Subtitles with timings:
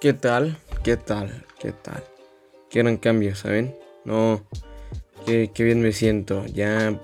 [0.00, 0.56] ¿Qué tal?
[0.82, 1.44] ¿Qué tal?
[1.58, 2.02] ¿Qué tal?
[2.70, 3.76] Qué gran cambio, ¿saben?
[4.06, 4.40] No,
[5.26, 6.46] qué, bien me siento.
[6.46, 6.98] Ya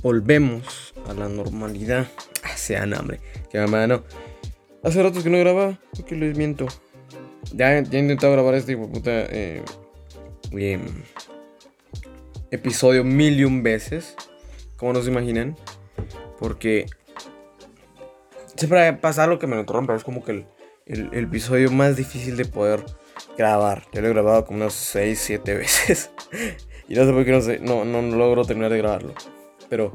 [0.00, 2.08] volvemos a la normalidad.
[2.42, 3.20] Ah, sean hambre.
[3.50, 4.04] Que mamá, no.
[4.82, 6.66] Hace ratos que no grababa, que les miento.
[7.52, 9.62] Ya, ya he intentado grabar este puta eh,
[12.50, 14.16] episodio mil y un veces.
[14.78, 15.56] Como no se imaginan.
[16.38, 16.86] Porque
[18.56, 19.94] siempre pasa algo que me lo interrumpe.
[19.94, 20.46] Es como que el
[20.90, 22.84] el, episodio más difícil de poder
[23.36, 23.84] grabar.
[23.92, 26.10] Yo lo he grabado como unas 6, 7 veces.
[26.88, 29.14] y no sé por qué no, sé, no, no, logro terminar de grabarlo.
[29.68, 29.92] Pero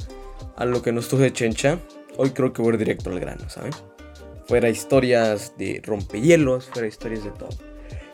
[0.56, 1.80] a lo que nos estuve chencha,
[2.18, 3.72] hoy creo que voy directo al grano, ¿saben?
[4.48, 7.50] Fuera historias de rompehielos, fuera historias de todo.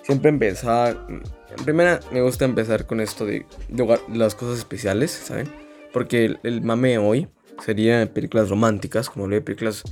[0.02, 0.90] Siempre empezaba.
[0.90, 3.46] En primera, me gusta empezar con esto de,
[4.14, 5.48] las cosas especiales, ¿saben?
[5.94, 7.28] Porque el, mame hoy
[7.64, 9.84] sería películas románticas, como lo de películas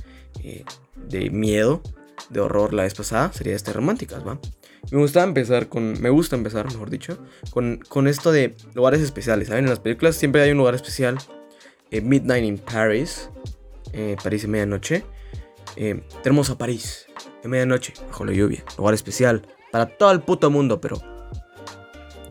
[0.42, 0.64] eh,
[0.96, 1.82] de miedo
[2.28, 4.38] de horror la vez pasada, sería este románticas, ¿va?
[4.90, 7.18] Me gusta empezar con, me gusta empezar, mejor dicho,
[7.50, 9.64] con, con esto de lugares especiales, ¿saben?
[9.64, 11.18] En las películas siempre hay un lugar especial.
[11.90, 13.30] Eh, Midnight in Paris,
[13.92, 15.04] eh, París en medianoche.
[15.76, 17.06] Eh, tenemos a París,
[17.42, 21.00] en medianoche, bajo la lluvia, lugar especial para todo el puto mundo, pero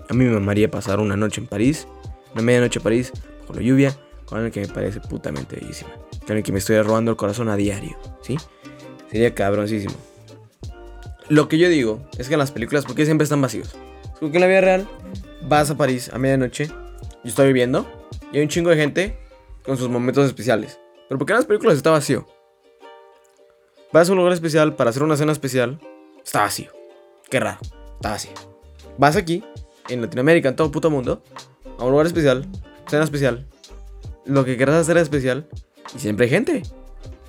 [0.09, 1.87] a mí me amaría pasar una noche en París,
[2.33, 3.95] una medianoche en París, bajo la lluvia,
[4.25, 5.91] con el que me parece putamente bellísima,
[6.25, 8.37] con el que me estoy robando el corazón a diario, ¿sí?
[9.11, 9.95] Sería cabroncísimo.
[11.29, 13.75] Lo que yo digo es que en las películas, ¿por qué siempre están vacíos?
[14.19, 14.87] Porque en la vida real,
[15.43, 16.75] vas a París a medianoche, yo
[17.23, 17.87] estoy viviendo,
[18.31, 19.17] y hay un chingo de gente
[19.63, 20.79] con sus momentos especiales.
[21.07, 22.27] Pero ¿por qué en las películas está vacío?
[23.91, 25.79] Vas a un lugar especial para hacer una cena especial,
[26.23, 26.71] está vacío.
[27.29, 27.59] Qué raro,
[27.95, 28.33] está vacío.
[28.97, 29.43] Vas aquí,
[29.87, 31.23] en Latinoamérica, en todo puto mundo,
[31.77, 32.47] a un lugar especial,
[32.87, 33.47] cena especial,
[34.25, 35.47] lo que quieras hacer es especial,
[35.95, 36.63] y siempre hay gente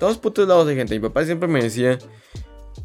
[0.01, 0.95] todos putos lados de gente.
[0.95, 1.99] Mi papá siempre me decía,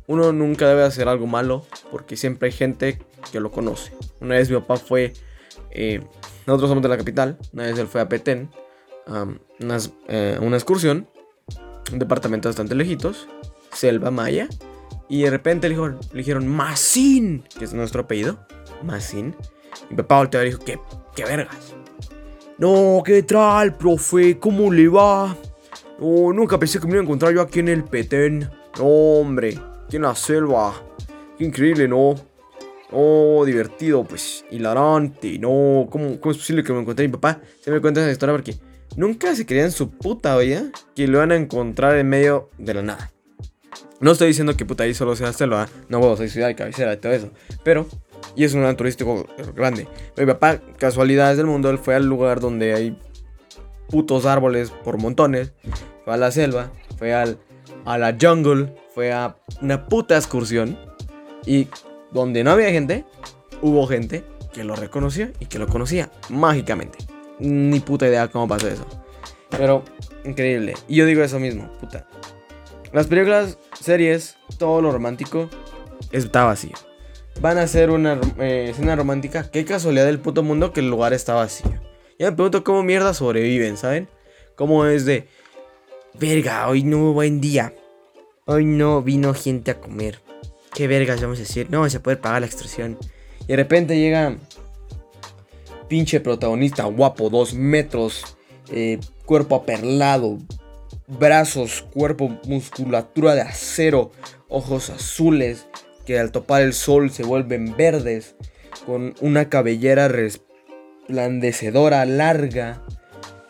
[0.07, 2.99] uno nunca debe hacer algo malo porque siempre hay gente
[3.33, 3.91] que lo conoce.
[4.21, 5.15] Una vez mi papá fue,
[5.71, 6.03] eh,
[6.47, 8.51] nosotros somos de la capital, una vez él fue a Petén,
[10.09, 11.09] eh, una excursión,
[11.91, 13.27] un departamento bastante lejitos,
[13.73, 14.47] selva maya,
[15.09, 18.47] y de repente le, le dijeron Masín, que es nuestro apellido,
[18.83, 19.35] Masín.
[19.89, 20.79] Mi papá volteó y dijo, ¿qué,
[21.15, 21.75] qué vergas?
[22.59, 24.39] No, ¿qué tal, profe?
[24.39, 25.35] ¿Cómo le va?
[25.99, 28.51] Oh, nunca pensé que me iba a encontrar yo aquí en el Petén.
[28.79, 30.75] No, hombre, aquí en la selva.
[31.39, 32.15] Qué increíble, ¿no?
[32.93, 35.39] Oh, divertido, pues, hilarante.
[35.39, 37.41] No, ¿cómo, es posible que me encontré mi papá?
[37.61, 38.57] Se me cuenta esa historia porque
[38.97, 40.65] nunca se creía en su puta vida
[40.95, 43.11] que lo van a encontrar en medio de la nada.
[43.99, 46.97] No estoy diciendo que puta ahí solo sea selva, no puedo soy ciudad cabecera y
[46.99, 47.31] todo eso.
[47.65, 47.87] Pero,
[48.37, 49.89] y es un lugar turístico grande.
[50.19, 52.99] mi papá, casualidades del mundo, él fue al lugar donde hay
[53.89, 55.53] putos árboles por montones.
[56.05, 57.39] Fue a la selva, fue al,
[57.85, 60.79] a la jungle, fue a una puta excursión.
[61.45, 61.69] Y
[62.13, 63.05] donde no había gente,
[63.63, 66.99] hubo gente que lo reconoció y que lo conocía mágicamente.
[67.39, 68.87] Ni puta idea cómo pasó eso.
[69.51, 69.85] Pero
[70.25, 70.75] increíble.
[70.89, 72.07] Y yo digo eso mismo, puta.
[72.93, 75.49] Las películas, series, todo lo romántico
[76.13, 76.73] está vacío.
[77.41, 79.51] Van a hacer una eh, escena romántica.
[79.51, 81.86] Qué casualidad del puto mundo que el lugar está vacío.
[82.19, 84.09] Ya me pregunto cómo mierda sobreviven, ¿saben?
[84.55, 85.29] Cómo es de...
[86.15, 87.75] Verga, hoy no hubo buen día.
[88.47, 90.21] Hoy no vino gente a comer.
[90.75, 91.69] ¿Qué vergas vamos a decir?
[91.71, 92.99] No a poder pagar la extorsión.
[93.43, 94.39] Y de repente llega...
[95.89, 98.37] Pinche protagonista guapo, dos metros,
[98.73, 100.39] eh, cuerpo aperlado,
[101.07, 104.11] brazos, cuerpo, musculatura de acero,
[104.49, 105.69] ojos azules
[106.05, 108.37] que al topar el sol se vuelven verdes,
[108.85, 110.09] con una cabellera
[111.07, 112.83] resplandecedora, larga,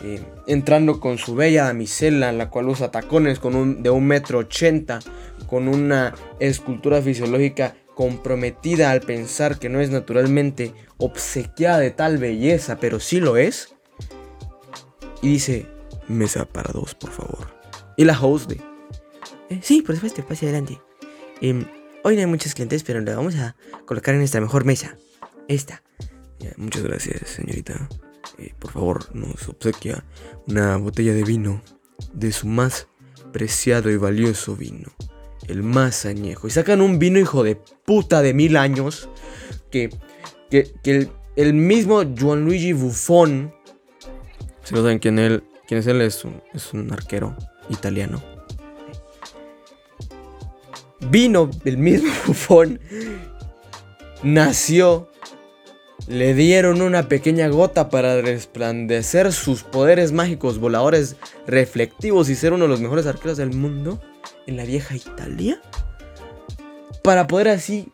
[0.01, 4.39] eh, entrando con su bella damisela, la cual usa tacones con un, de un metro
[4.39, 5.01] ochenta,
[5.47, 12.79] con una escultura fisiológica comprometida al pensar que no es naturalmente obsequiada de tal belleza,
[12.79, 13.75] pero sí lo es.
[15.23, 15.67] Y dice,
[16.09, 17.55] mesa para dos, por favor.
[17.97, 18.61] Y la host de...
[19.49, 20.79] Eh, sí, por supuesto, pase adelante.
[21.41, 21.65] Em,
[22.05, 23.57] hoy no hay muchos clientes, pero la vamos a
[23.87, 24.99] colocar en esta mejor mesa.
[25.49, 25.83] Esta
[26.57, 27.89] muchas gracias, señorita.
[28.39, 30.05] Eh, por favor, nos obsequia
[30.47, 31.63] una botella de vino
[32.13, 32.89] de su más
[33.33, 34.91] preciado y valioso vino.
[35.47, 36.47] El más añejo.
[36.47, 39.09] Y sacan un vino, hijo de puta, de mil años.
[39.71, 39.91] Que,
[40.51, 43.55] que, el, el, mismo Gianluigi Buffon.
[44.65, 47.37] Si no saben quién, él, quién es él, es un, es un arquero
[47.69, 48.23] italiano.
[51.11, 52.81] Vino el mismo Buffon.
[54.23, 55.09] Nació
[56.09, 61.17] le dieron una pequeña gota para resplandecer sus poderes mágicos voladores
[61.47, 64.01] reflectivos y ser uno de los mejores arqueros del mundo
[64.47, 65.61] en la vieja Italia.
[67.03, 67.89] Para poder así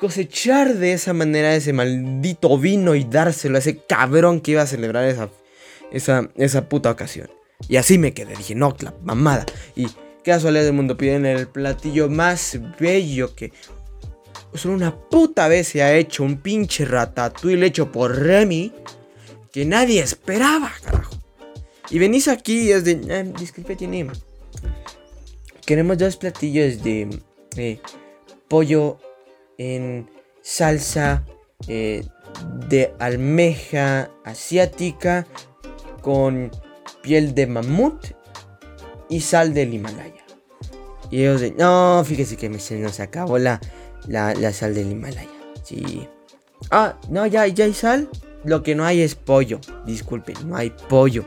[0.00, 4.66] cosechar de esa manera ese maldito vino y dárselo a ese cabrón que iba a
[4.66, 5.28] celebrar esa,
[5.90, 7.28] esa, esa puta ocasión.
[7.68, 9.44] Y así me quedé, dije, no, la mamada.
[9.74, 9.88] Y
[10.24, 13.52] casualidad del mundo, piden el platillo más bello que
[14.54, 18.72] solo una puta vez se ha hecho un pinche ratatouille hecho por Remy
[19.52, 21.16] que nadie esperaba, carajo.
[21.90, 24.06] Y venís aquí y es de, eh, disculpe, tiene...
[25.64, 27.20] Queremos dos platillos de
[27.56, 27.80] eh,
[28.48, 28.98] pollo
[29.58, 30.08] en
[30.40, 31.26] salsa
[31.66, 32.04] eh,
[32.68, 35.26] de almeja asiática
[36.00, 36.50] con
[37.02, 38.06] piel de mamut
[39.10, 40.17] y sal del Himalaya.
[41.10, 43.60] Y ellos de, no, fíjese que se nos acabó la,
[44.06, 45.28] la, sal del Himalaya.
[45.62, 46.06] Sí.
[46.70, 48.08] Ah, no, ya, ya hay sal.
[48.44, 49.60] Lo que no hay es pollo.
[49.86, 51.24] Disculpe, no hay pollo.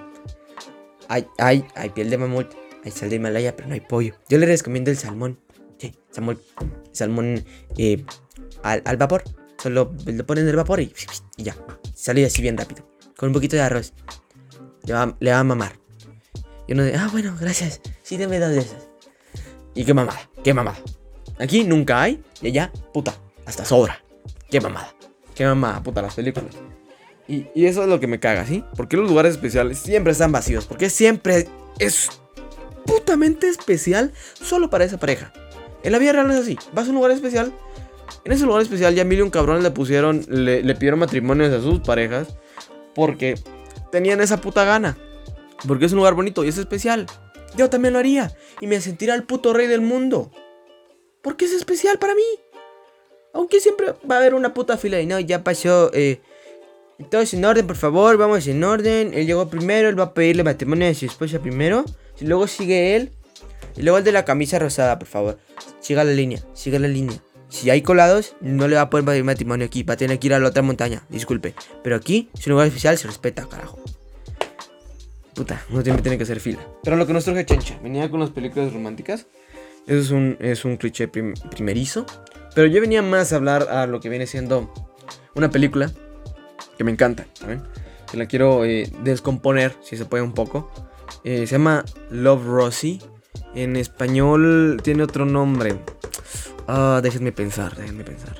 [1.07, 2.47] Hay, hay, hay piel de mamut,
[2.85, 4.15] hay sal de Himalaya, pero no hay pollo.
[4.29, 5.39] Yo le recomiendo el salmón.
[5.77, 6.39] Sí, salmón.
[6.91, 7.43] Salmón
[7.77, 8.05] eh,
[8.63, 9.23] al, vapor.
[9.57, 10.93] Solo lo ponen en el vapor y,
[11.37, 11.55] ya.
[11.93, 12.87] Sale así bien rápido.
[13.17, 13.93] Con un poquito de arroz.
[14.83, 15.73] Le va, le va a mamar.
[16.67, 17.81] Y uno dice, ah, bueno, gracias.
[18.03, 18.90] Sí, deme dos de esas.
[19.73, 20.77] Y qué mamada, qué mamada.
[21.39, 22.21] Aquí nunca hay.
[22.41, 23.15] Y allá, puta,
[23.45, 24.03] hasta sobra.
[24.49, 24.93] Qué mamada.
[25.35, 26.55] Qué mamada, puta, las películas.
[27.27, 28.63] Y, eso es lo que me caga, ¿sí?
[28.75, 30.65] Porque los lugares especiales siempre están vacíos.
[30.65, 31.47] Porque siempre
[31.79, 32.09] es
[32.85, 35.31] putamente especial solo para esa pareja.
[35.83, 36.59] En la vida real no es así.
[36.73, 37.53] Vas a un lugar especial.
[38.25, 41.53] En ese lugar especial ya mil y un cabrones le pusieron, le, le pidieron matrimonios
[41.53, 42.35] a sus parejas.
[42.93, 43.35] Porque
[43.91, 44.97] tenían esa puta gana.
[45.67, 47.07] Porque es un lugar bonito y es especial.
[47.55, 48.35] Yo también lo haría.
[48.59, 50.31] Y me sentiría el puto rey del mundo.
[51.21, 52.23] Porque es especial para mí.
[53.33, 55.91] Aunque siempre va a haber una puta fila y no, ya pasó.
[55.93, 56.19] Eh,
[57.09, 59.13] todos en orden, por favor, vamos en orden.
[59.13, 61.85] Él llegó primero, él va a pedirle matrimonio a su esposa primero.
[62.19, 63.11] Y luego sigue él.
[63.77, 65.39] Y luego el de la camisa rosada, por favor.
[65.79, 67.21] Siga la línea, siga la línea.
[67.49, 69.83] Si hay colados, no le va a poder pedir matrimonio aquí.
[69.83, 71.03] Va a tener que ir a la otra montaña.
[71.09, 71.53] Disculpe.
[71.83, 73.79] Pero aquí, es un lugar especial, se respeta, carajo.
[75.41, 76.59] Puta, no siempre tiene que hacer fila.
[76.83, 79.25] Pero lo que nos traje Chencha, venía con las películas románticas.
[79.87, 82.05] Eso es un, es un cliché primerizo.
[82.53, 84.71] Pero yo venía más a hablar a lo que viene siendo
[85.33, 85.91] una película
[86.77, 87.63] que me encanta, ¿saben?
[88.11, 90.69] Que la quiero eh, descomponer, si se puede un poco.
[91.23, 92.99] Eh, se llama Love Rosie.
[93.55, 95.75] En español tiene otro nombre.
[96.67, 98.35] Ah, déjenme pensar, déjenme pensar.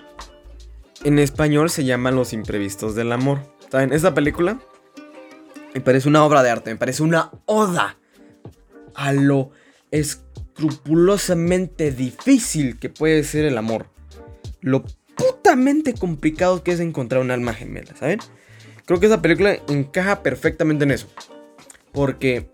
[1.04, 3.40] En español se llama Los imprevistos del amor.
[3.72, 3.92] ¿Saben?
[3.92, 4.60] Esta película
[5.74, 7.98] me parece una obra de arte, me parece una oda
[8.96, 9.52] a lo
[9.92, 13.88] escrupulosamente difícil que puede ser el amor.
[14.62, 14.84] Lo
[15.16, 18.20] putamente complicado que es encontrar un alma gemela, ¿saben?
[18.86, 21.08] Creo que esa película encaja perfectamente en eso.
[21.92, 22.50] Porque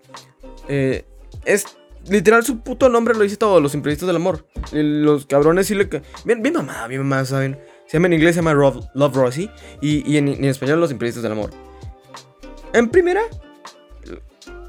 [0.68, 1.06] eh,
[1.46, 1.78] es
[2.10, 4.46] literal su puto nombre lo dice todo, los imprevistos del amor.
[4.72, 5.86] Los cabrones sí le...
[6.26, 7.58] Bien, bien mamada, bien mamada, ¿saben?
[7.88, 9.50] Se llama en inglés, se llama Love Rosie.
[9.82, 11.52] Y, en, español, los imprevistos del amor.
[12.78, 13.22] En primera,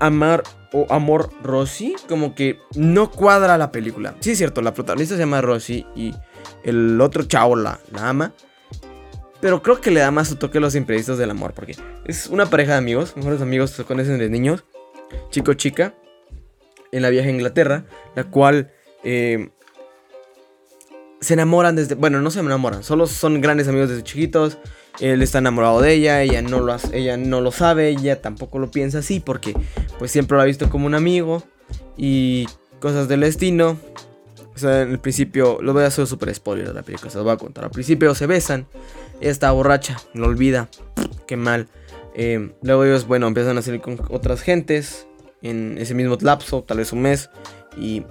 [0.01, 4.15] Amar o Amor Rosie, como que no cuadra la película.
[4.21, 6.15] Sí, es cierto, la protagonista se llama Rosie y
[6.65, 8.33] el otro chavo la, ama.
[9.43, 11.77] Pero creo que le da más su toque a los imprevistos del amor, porque
[12.07, 14.65] es una pareja de amigos, mejores amigos se conocen desde niños,
[15.29, 15.93] chico-chica,
[16.93, 17.85] en la viaje a Inglaterra,
[18.15, 18.73] la cual
[19.05, 19.51] eh,
[21.21, 21.95] se enamoran desde.
[21.95, 24.57] Bueno, no se enamoran, solo son grandes amigos desde chiquitos.
[25.00, 28.71] Él está enamorado de ella, ella no lo, ella no lo sabe, ella tampoco lo
[28.71, 29.55] piensa así porque
[29.99, 31.43] pues siempre lo ha visto como un amigo
[31.97, 32.47] y
[32.81, 33.76] cosas del destino.
[34.55, 37.19] O sea, en el principio, lo voy a hacer súper spoiler de la película, se
[37.19, 37.64] lo voy a contar.
[37.64, 38.67] Al principio se besan,
[39.21, 40.69] ella está borracha, lo olvida,
[41.28, 41.69] qué mal.
[42.17, 45.07] Eh, luego ellos, bueno, empiezan a salir con otras gentes
[45.43, 47.31] en ese mismo lapso, tal vez un mes,
[47.76, 48.02] y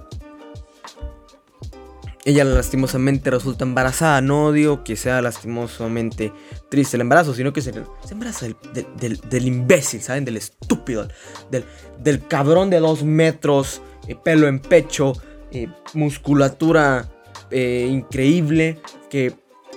[2.24, 4.20] ella lastimosamente resulta embarazada.
[4.20, 6.32] No digo que sea lastimosamente
[6.68, 7.72] triste el embarazo, sino que se,
[8.10, 10.24] embaraza del, imbécil, ¿saben?
[10.24, 11.08] Del estúpido,
[11.50, 15.14] del, cabrón de dos metros, eh, pelo en pecho,
[15.52, 17.10] eh, musculatura
[17.50, 19.34] eh, increíble, que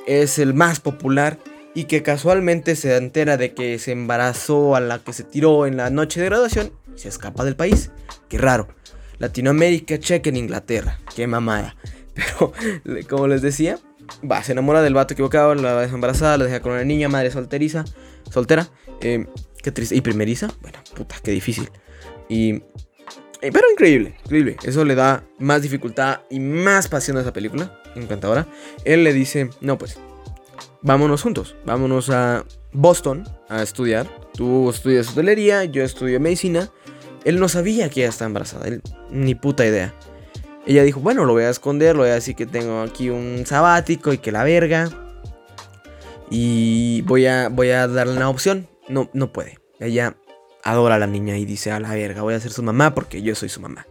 [0.07, 1.39] es el más popular
[1.73, 5.77] y que casualmente se entera de que se embarazó a la que se tiró en
[5.77, 7.91] la noche de graduación y se escapa del país.
[8.27, 8.67] Qué raro.
[9.19, 10.99] Latinoamérica, cheque en Inglaterra.
[11.15, 11.75] Qué mamada.
[12.13, 12.53] Pero,
[13.09, 13.79] como les decía,
[14.29, 17.31] va, se enamora del vato equivocado, la deja embarazada, la deja con una niña, madre
[17.31, 17.85] solteriza,
[18.29, 18.67] soltera.
[19.01, 19.25] Eh,
[19.61, 19.95] qué triste.
[19.95, 21.69] Y primeriza, bueno, puta, qué difícil.
[22.29, 22.63] Y.
[23.41, 24.57] Eh, pero increíble, increíble.
[24.63, 27.81] Eso le da más dificultad y más pasión a esa película.
[27.95, 28.47] Encantadora.
[28.85, 29.97] Él le dice: No, pues,
[30.81, 31.55] vámonos juntos.
[31.65, 34.07] Vámonos a Boston a estudiar.
[34.33, 36.69] Tú estudias hotelería, yo estudio medicina.
[37.25, 39.93] Él no sabía que ella estaba embarazada, él ni puta idea.
[40.65, 43.45] Ella dijo, bueno, lo voy a esconder, lo voy a decir que tengo aquí un
[43.45, 44.89] sabático y que la verga.
[46.29, 48.67] Y voy a, voy a darle una opción.
[48.87, 49.59] No, no puede.
[49.79, 50.15] Ella
[50.63, 53.21] adora a la niña y dice, a la verga, voy a ser su mamá porque
[53.21, 53.87] yo soy su mamá.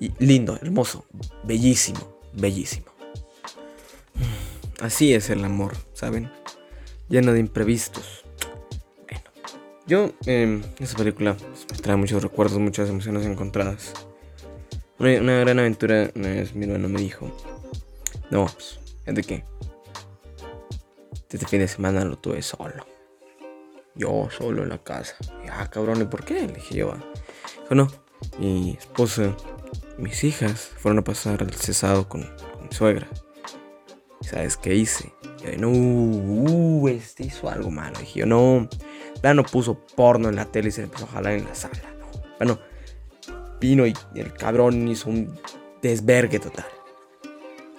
[0.00, 1.06] Y lindo, hermoso,
[1.42, 2.86] bellísimo, bellísimo.
[4.80, 6.30] Así es el amor, ¿saben?
[7.08, 8.24] Lleno de imprevistos.
[9.10, 9.24] Bueno,
[9.86, 13.92] yo, eh, esa película pues, me trae muchos recuerdos, muchas emociones encontradas.
[15.00, 17.30] Una, gran aventura, una vez mi hermano me dijo,
[18.30, 19.44] no, pues, ¿de qué?
[21.30, 22.84] Este fin de semana lo tuve solo.
[23.94, 25.14] Yo solo en la casa.
[25.52, 26.46] ah, cabrón, ¿y por qué?
[26.46, 26.94] Le dije yo.
[27.62, 27.88] Dijo, no.
[28.38, 29.36] Mi esposa,
[29.98, 33.06] mis hijas fueron a pasar el cesado con, mi suegra.
[34.22, 35.12] ¿Sabes qué hice?
[35.44, 37.96] Yo, no, uh, este hizo algo malo.
[38.00, 38.68] Dije yo, no.
[39.22, 41.82] no puso porno en la tele y se empezó a jalar en la sala.
[42.38, 42.58] Bueno,
[43.60, 45.38] vino y el cabrón hizo un
[45.82, 46.66] desvergue total.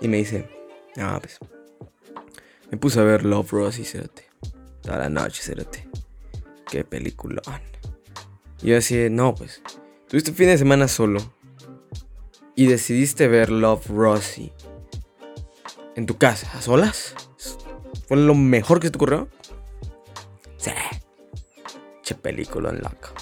[0.01, 0.49] Y me dice,
[0.97, 1.37] ah, pues.
[2.71, 4.29] Me puse a ver Love Rosie, cerote.
[4.81, 5.87] Toda la noche, cerote.
[6.69, 7.41] Qué película.
[8.61, 9.61] Y yo decía, no, pues,
[10.07, 11.19] tuviste un fin de semana solo
[12.55, 14.53] y decidiste ver Love Rosie
[15.95, 17.15] en tu casa, a solas.
[18.07, 19.29] ¿Fue lo mejor que se te ocurrió?
[20.57, 20.71] Sí.
[22.03, 23.18] Che película loco.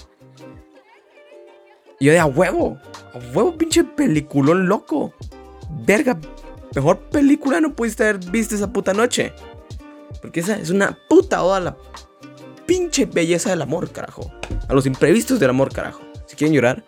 [2.00, 2.78] Y yo de a huevo,
[3.14, 5.14] a huevo, pinche peliculón loco.
[5.86, 6.20] Verga,
[6.76, 9.34] mejor película no pudiste haber visto esa puta noche.
[10.22, 11.78] Porque esa es una puta oda a la
[12.66, 14.32] pinche belleza del amor, carajo.
[14.68, 16.02] A los imprevistos del amor, carajo.
[16.28, 16.84] Si quieren llorar,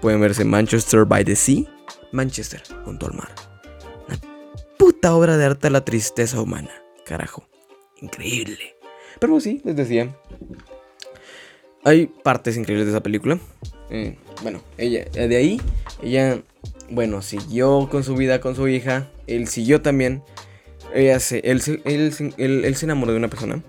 [0.00, 1.64] pueden verse Manchester by the Sea.
[2.12, 3.28] Manchester, junto al mar.
[4.08, 4.18] Una
[4.78, 6.70] puta obra de arte de la tristeza humana,
[7.04, 7.46] carajo.
[8.00, 8.76] Increíble.
[9.18, 10.16] Pero sí, les decía.
[11.84, 13.38] Hay partes increíbles de esa película.
[13.90, 15.60] Eh, bueno, ella, de ahí,
[16.02, 16.40] ella,
[16.90, 19.08] bueno, siguió con su vida con su hija.
[19.26, 20.22] Él siguió también.
[20.94, 23.62] Ella se, él, él, él se enamoró de una persona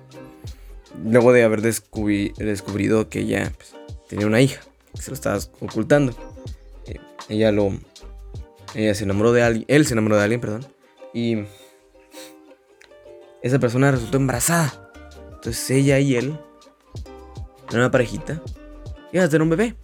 [1.04, 3.76] luego de haber descubrido que ella pues,
[4.08, 4.62] tenía una hija,
[4.94, 6.14] se lo estaba ocultando.
[6.86, 7.00] Eh,
[7.30, 7.74] ella lo.
[8.74, 9.66] Ella se enamoró de alguien.
[9.68, 10.66] Él se enamoró de alguien, perdón.
[11.14, 11.44] Y.
[13.42, 14.92] Esa persona resultó embarazada.
[15.34, 16.38] Entonces ella y él.
[17.72, 18.42] Era una parejita.
[19.12, 19.76] Iban a tener un bebé.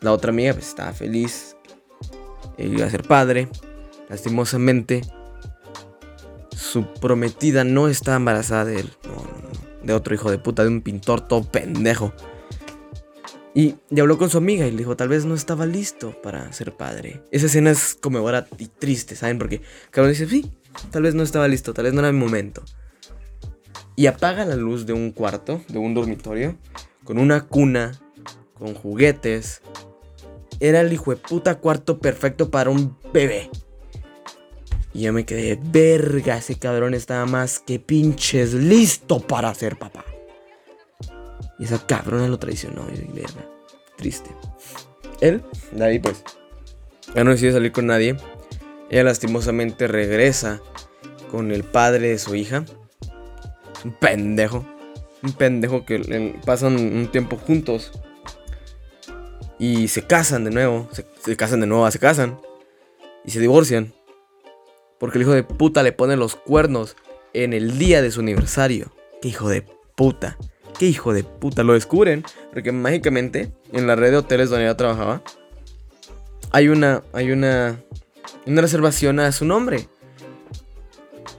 [0.00, 1.56] La otra amiga pues, estaba feliz.
[2.56, 3.48] Él iba a ser padre.
[4.08, 5.02] Lastimosamente.
[6.56, 8.92] Su prometida no estaba embarazada de él.
[9.04, 12.12] No, no, de otro hijo de puta, de un pintor todo pendejo.
[13.54, 16.76] Y, habló con su amiga y le dijo, tal vez no estaba listo para ser
[16.76, 17.22] padre.
[17.32, 19.38] Esa escena es ahora y triste, ¿saben?
[19.38, 20.52] Porque cabrón dice, sí,
[20.92, 22.62] tal vez no estaba listo, tal vez no era mi momento.
[23.98, 26.56] Y apaga la luz de un cuarto, de un dormitorio,
[27.02, 28.00] con una cuna,
[28.54, 29.60] con juguetes.
[30.60, 33.50] Era el hijo de puta cuarto perfecto para un bebé.
[34.94, 40.04] Y yo me quedé, verga, ese cabrón estaba más que pinches listo para ser papá.
[41.58, 43.50] Y esa cabrona lo traicionó, y verga,
[43.96, 44.30] triste.
[45.20, 46.22] Él, de ahí pues,
[47.16, 48.16] ya no decide salir con nadie.
[48.90, 50.60] Ella lastimosamente regresa
[51.32, 52.64] con el padre de su hija.
[53.84, 54.64] Un pendejo.
[55.22, 57.92] Un pendejo que pasan un tiempo juntos.
[59.58, 60.88] Y se casan de nuevo.
[60.92, 62.40] Se, se casan de nuevo, se casan.
[63.24, 63.92] Y se divorcian.
[64.98, 66.96] Porque el hijo de puta le pone los cuernos
[67.32, 68.92] en el día de su aniversario.
[69.20, 70.36] ¡Qué hijo de puta!
[70.78, 71.62] ¡Qué hijo de puta!
[71.62, 75.22] Lo descubren porque mágicamente en la red de hoteles donde ella trabajaba
[76.50, 77.80] hay una, hay una,
[78.46, 79.88] una reservación a su nombre.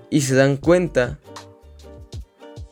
[0.09, 1.19] Y se dan cuenta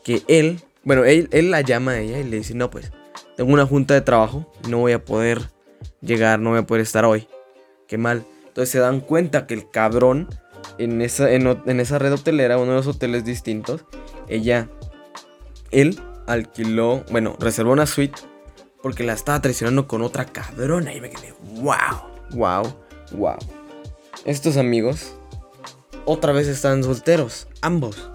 [0.07, 2.93] que él, bueno, él, él la llama a ella y le dice, no, pues,
[3.35, 5.49] tengo una junta de trabajo, no voy a poder
[5.99, 7.27] llegar, no voy a poder estar hoy.
[7.89, 8.25] Qué mal.
[8.47, 10.29] Entonces se dan cuenta que el cabrón
[10.77, 13.83] en esa, en, esa red hotelera, uno de los hoteles distintos,
[14.29, 14.69] ella,
[15.71, 18.17] él alquiló, bueno, reservó una suite
[18.81, 20.93] porque la estaba traicionando con otra cabrona.
[20.93, 21.75] Y me quedé, wow,
[22.31, 22.63] wow,
[23.11, 23.35] wow.
[24.23, 25.17] Estos amigos
[26.05, 28.09] otra vez están solteros, ambos.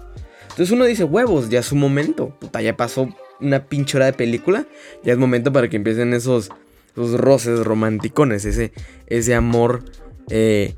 [0.53, 2.29] Entonces uno dice, huevos, ya es su momento.
[2.39, 3.09] Puta, ya pasó
[3.41, 4.67] una pinche hora de película.
[5.03, 6.51] Ya es momento para que empiecen esos,
[6.91, 8.71] esos roces romanticones, ese,
[9.07, 9.83] ese amor
[10.29, 10.75] eh,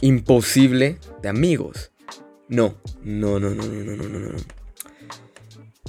[0.00, 1.90] imposible de amigos.
[2.46, 4.38] No, no, no, no, no, no, no, no.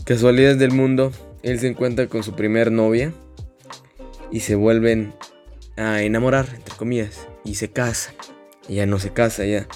[0.03, 1.11] Casualidades del mundo,
[1.43, 3.13] él se encuentra con su primer novia
[4.31, 5.13] y se vuelven
[5.77, 8.15] a enamorar, entre comillas, y se casan.
[8.67, 9.67] Ella no se casa, ella,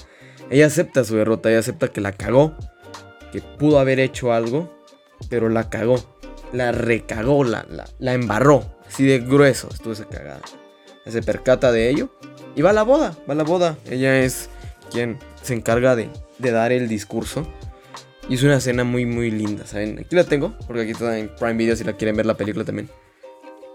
[0.50, 2.58] ella acepta su derrota, ella acepta que la cagó,
[3.38, 4.72] que pudo haber hecho algo,
[5.30, 6.04] pero la cagó,
[6.54, 10.42] la recagó, la, la, la embarró, así de grueso estuvo esa cagada.
[11.06, 12.10] Se percata de ello
[12.56, 13.78] y va a la boda, va a la boda.
[13.90, 14.50] Ella es
[14.92, 17.48] quien se encarga de, dar el discurso.
[18.28, 20.00] Y es una escena muy, muy linda, ¿saben?
[20.00, 22.66] Aquí la tengo, porque aquí está en Prime Video si la quieren ver la película
[22.66, 22.90] también.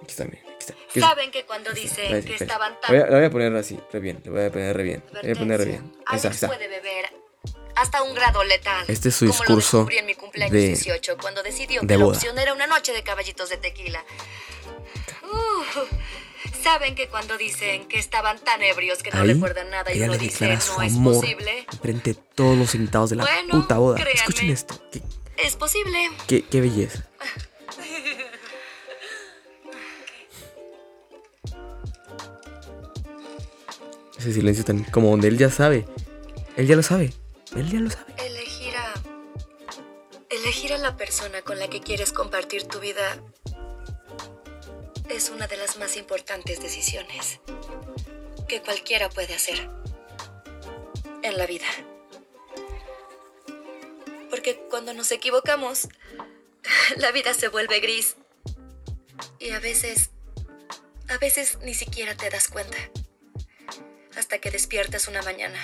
[0.03, 0.75] Aquí está, miren, aquí está.
[1.09, 4.21] Saben que cuando dicen Ahí, que estaban tan la voy a poner así, re bien,
[4.23, 5.03] le voy a poner re bien.
[5.15, 5.93] Le voy a poner re bien.
[6.05, 6.49] Alex está.
[6.49, 7.22] puede beber
[7.77, 8.85] hasta un grado letal.
[8.89, 12.39] Este es su discurso en mi cumpleaños de- 18, cuando decidió de que la opción
[12.39, 14.05] era una noche de caballitos de tequila.
[15.23, 15.63] Uh,
[16.63, 20.05] Saben que cuando dicen que estaban tan ebrios que no Ahí, recuerdan nada y ella
[20.07, 23.17] uno le dice declara su no es amor posible, enfrente de todos los invitados de
[23.17, 23.97] la Bueno, puta boda.
[23.97, 24.13] créanme.
[24.15, 24.81] Escuchen esto.
[24.93, 25.03] Qué,
[25.39, 26.11] es posible.
[26.29, 27.05] qué, qué belleza.
[34.19, 35.85] Ese silencio tan como donde él ya sabe.
[36.57, 37.13] Él ya lo sabe.
[37.57, 38.15] Él ya lo sabe.
[38.19, 38.95] Elegir a.
[40.31, 43.23] Elegir a la persona con la que quieres compartir tu vida
[45.11, 47.41] es una de las más importantes decisiones
[48.49, 49.69] que cualquiera puede hacer
[51.23, 51.67] en la vida.
[54.31, 55.89] Porque cuando nos equivocamos,
[56.97, 58.17] la vida se vuelve gris.
[59.39, 60.11] Y a veces.
[61.09, 62.79] A veces ni siquiera te das cuenta.
[64.17, 65.59] Hasta que despiertas una mañana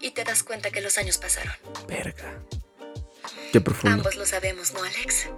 [0.00, 1.52] y te das cuenta que los años pasaron.
[1.86, 2.40] Verga.
[3.52, 3.96] Qué profundo.
[3.96, 5.28] Ambos lo sabemos, ¿no, Alex?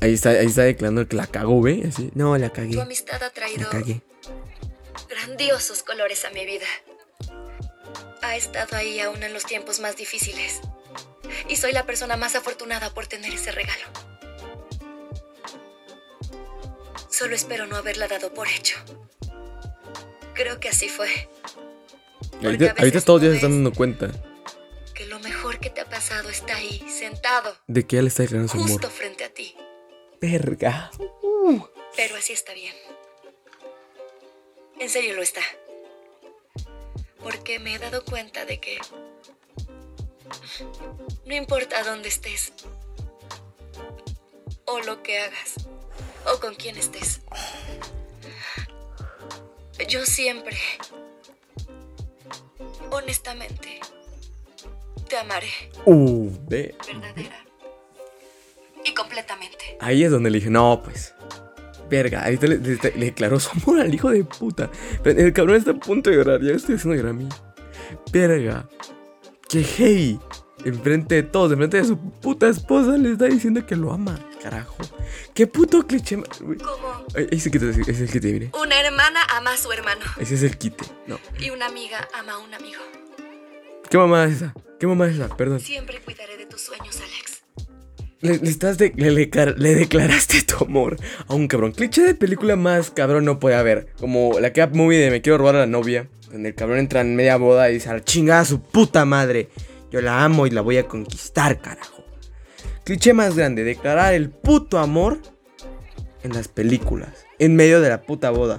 [0.00, 1.84] Ahí está, ahí está declarando que la cagó, ¿ve?
[1.88, 2.10] Así.
[2.14, 2.80] No, la Tu cagué.
[2.80, 4.00] amistad ha La traído cagué.
[5.08, 6.66] grandiosos colores a mi vida.
[8.22, 10.60] Ha estado ahí aún en los tiempos más difíciles.
[11.48, 13.84] Y soy la persona más afortunada por tener ese regalo.
[17.10, 18.76] Solo espero no haberla dado por hecho.
[20.34, 21.28] Creo que así fue.
[22.42, 24.10] Ahorita, ahorita todos ya se están dando cuenta
[24.94, 28.52] Que lo mejor que te ha pasado está ahí, sentado, de que él está declarando
[28.52, 28.70] su amor.
[28.70, 29.56] justo frente a ti.
[30.20, 30.90] Verga.
[31.96, 32.74] Pero así está bien.
[34.78, 35.40] En serio lo está.
[37.22, 38.78] Porque me he dado cuenta de que...
[41.26, 42.52] No importa dónde estés.
[44.64, 45.54] O lo que hagas.
[46.26, 47.20] O con quién estés.
[49.88, 50.56] Yo siempre...
[52.90, 53.80] Honestamente...
[55.08, 55.48] Te amaré.
[55.86, 56.74] Uh, ve.
[56.86, 57.42] Verdadera.
[58.84, 59.78] Y completamente.
[59.80, 61.14] Ahí es donde le dije, no, pues.
[61.88, 64.70] Verga, ahorita le, le- le declaró su amor al hijo de puta.
[65.02, 67.26] Pero el cabrón está a punto de llorar, ya estoy haciendo llorar a mí.
[68.12, 68.68] Verga.
[69.48, 70.20] Qué hey.
[70.66, 74.18] Enfrente de todos, enfrente de su puta esposa, le está diciendo que lo ama.
[74.42, 74.76] Carajo.
[75.34, 76.16] Qué puto cliché.
[76.16, 80.00] que te- ese es el una hermana ama a su hermano.
[80.18, 80.84] Ese es el quite.
[81.06, 81.18] No.
[81.40, 82.80] Y una amiga ama a un amigo.
[83.90, 84.54] ¿Qué mamá es esa?
[84.78, 85.28] ¿Qué mamá es esa?
[85.36, 85.60] Perdón.
[85.60, 87.42] Siempre cuidaré de tus sueños, Alex.
[88.20, 90.96] Le, le estás de- le, le car- le declaraste tu amor
[91.26, 91.72] a un cabrón.
[91.72, 93.92] Cliché de película más cabrón no puede haber.
[93.98, 96.08] Como la cap movie de Me quiero robar a la novia.
[96.30, 99.48] Donde el cabrón entra en media boda y dice chingada a su puta madre.
[99.90, 101.97] Yo la amo y la voy a conquistar, carajo.
[102.88, 105.20] Cliché más grande, declarar el puto amor
[106.22, 107.26] en las películas.
[107.38, 108.56] En medio de la puta boda.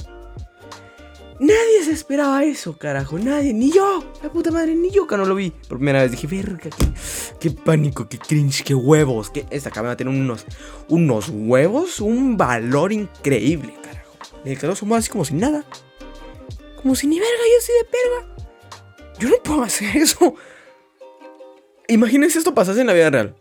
[1.40, 3.18] Nadie se esperaba eso, carajo.
[3.18, 3.56] Nadie.
[3.56, 4.04] Ni yo.
[4.22, 5.50] La puta madre, ni yo que no lo vi.
[5.50, 6.70] Por primera vez dije, verga,
[7.40, 9.32] qué, pánico, qué cringe, qué huevos.
[9.32, 10.46] Que esta cámara tiene unos,
[10.90, 14.16] unos huevos, un valor increíble, carajo.
[14.44, 15.66] Le declaró su así como si nada.
[16.84, 19.18] Como si ni verga, yo soy de verga.
[19.18, 20.36] Yo no puedo hacer eso.
[21.88, 23.36] Imagínense esto pasase en la vida real.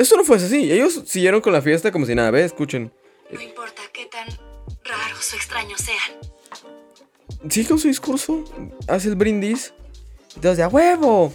[0.00, 0.72] Esto no fuese así.
[0.72, 2.30] Ellos siguieron con la fiesta como si nada.
[2.30, 2.90] Ve, escuchen.
[3.30, 4.26] No importa qué tan
[4.82, 7.50] raros o extraños sean.
[7.50, 8.42] Sigue con su discurso.
[8.88, 9.74] Hace el brindis.
[10.36, 11.30] Y todos de a huevo.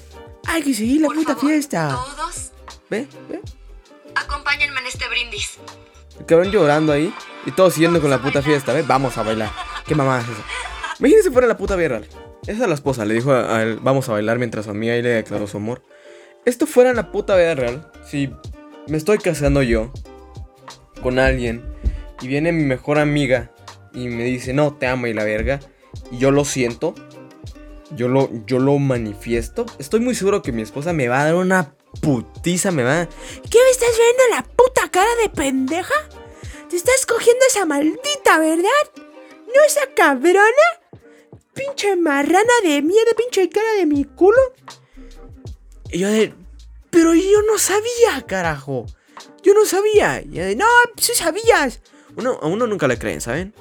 [0.48, 1.90] Hay que seguir la Por puta favor, fiesta.
[1.90, 2.52] Todos,
[2.90, 3.40] Ve, ve.
[4.16, 5.60] acompáñenme en este brindis.
[6.26, 7.14] Cabrón llorando ahí.
[7.46, 8.82] Y todos siguiendo con la puta fiesta, ¿ve?
[8.82, 9.52] Vamos a bailar.
[9.86, 10.44] ¿Qué mamá es eso?
[11.00, 12.08] Imagínense fuera la puta vida real.
[12.48, 14.94] Esa es la esposa, le dijo a, a él, vamos a bailar mientras su amiga
[14.94, 15.84] ahí le declaró su amor.
[16.46, 17.92] Esto fuera la puta vida real.
[18.06, 18.32] Si
[18.88, 19.92] me estoy casando yo
[21.02, 21.64] con alguien
[22.22, 23.52] y viene mi mejor amiga
[23.94, 25.60] y me dice, no, te amo y la verga,
[26.12, 26.94] y yo lo siento,
[27.96, 31.36] yo lo, yo lo manifiesto, estoy muy seguro que mi esposa me va a dar
[31.36, 33.08] una putiza, me va a...
[33.08, 35.94] ¿Qué me estás viendo la puta cara de pendeja?
[36.70, 38.70] Te estás cogiendo esa maldita, ¿verdad?
[38.96, 40.42] ¿No esa cabrona?
[41.54, 44.42] Pinche marrana de mierda, pinche cara de mi culo.
[45.92, 46.34] Y yo de...
[46.96, 48.86] Pero yo no sabía, carajo.
[49.44, 50.22] Yo no sabía.
[50.22, 50.56] Y ella de...
[50.56, 51.82] No, sí sabías.
[52.16, 53.54] Uno, a uno nunca le creen, ¿saben?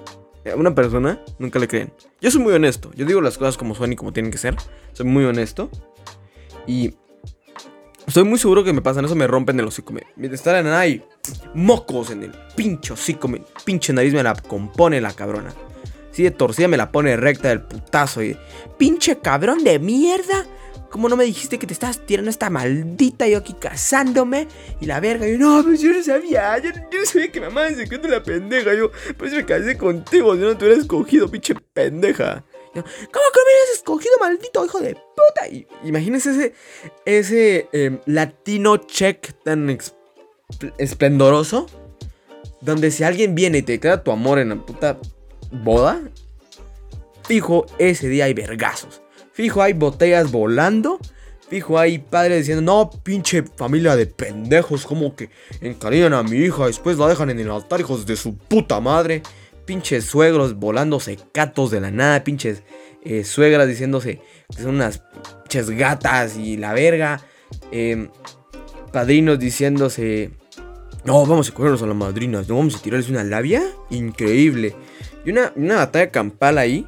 [0.50, 1.92] A una persona nunca le creen.
[2.20, 2.92] Yo soy muy honesto.
[2.94, 4.54] Yo digo las cosas como son y como tienen que ser.
[4.92, 5.68] Soy muy honesto.
[6.68, 6.94] Y...
[8.06, 9.92] Estoy muy seguro que me pasan eso, me rompen el hocico.
[9.92, 11.04] Me, me estarán ahí
[11.54, 13.28] mocos en el pinche hocico.
[13.64, 15.52] Pinche nariz me la compone la cabrona.
[16.12, 18.22] Si de torcida me la pone recta del putazo.
[18.22, 18.38] Y
[18.78, 20.46] pinche cabrón de mierda.
[20.94, 24.46] ¿Cómo no me dijiste que te estabas tirando esta maldita yo aquí casándome?
[24.80, 27.68] Y la verga, yo, no, pues yo no sabía, yo, yo no sabía que mamá
[27.70, 31.56] se cuenta la pendeja, yo, pues me casé contigo, si no te hubiera escogido, pinche
[31.72, 32.44] pendeja.
[32.76, 35.48] Yo, ¿Cómo que me hubieras escogido, maldito hijo de puta?
[35.50, 36.54] Y, imagínense ese,
[37.04, 39.76] ese em, latino check tan
[40.78, 41.66] esplendoroso,
[42.60, 45.00] donde si alguien viene y te declara tu amor en la puta
[45.50, 46.00] boda,
[47.26, 49.03] fijo, ese día hay vergazos.
[49.34, 51.00] Fijo, hay botellas volando.
[51.48, 55.28] Fijo, hay padres diciendo, no, pinche familia de pendejos, como que
[55.60, 59.22] encariñan a mi hija, después la dejan en el altar, hijos de su puta madre.
[59.66, 62.62] Pinches suegros volándose gatos de la nada, pinches
[63.02, 64.20] eh, suegras diciéndose
[64.54, 65.02] que son unas
[65.42, 67.20] pinches gatas y la verga.
[67.72, 68.10] Em,
[68.92, 70.30] padrinos diciéndose,
[71.04, 73.64] no, vamos a cogernos a las madrinas, no vamos a tirarles una labia.
[73.90, 74.76] Increíble.
[75.24, 76.86] Y una, una batalla campal ahí.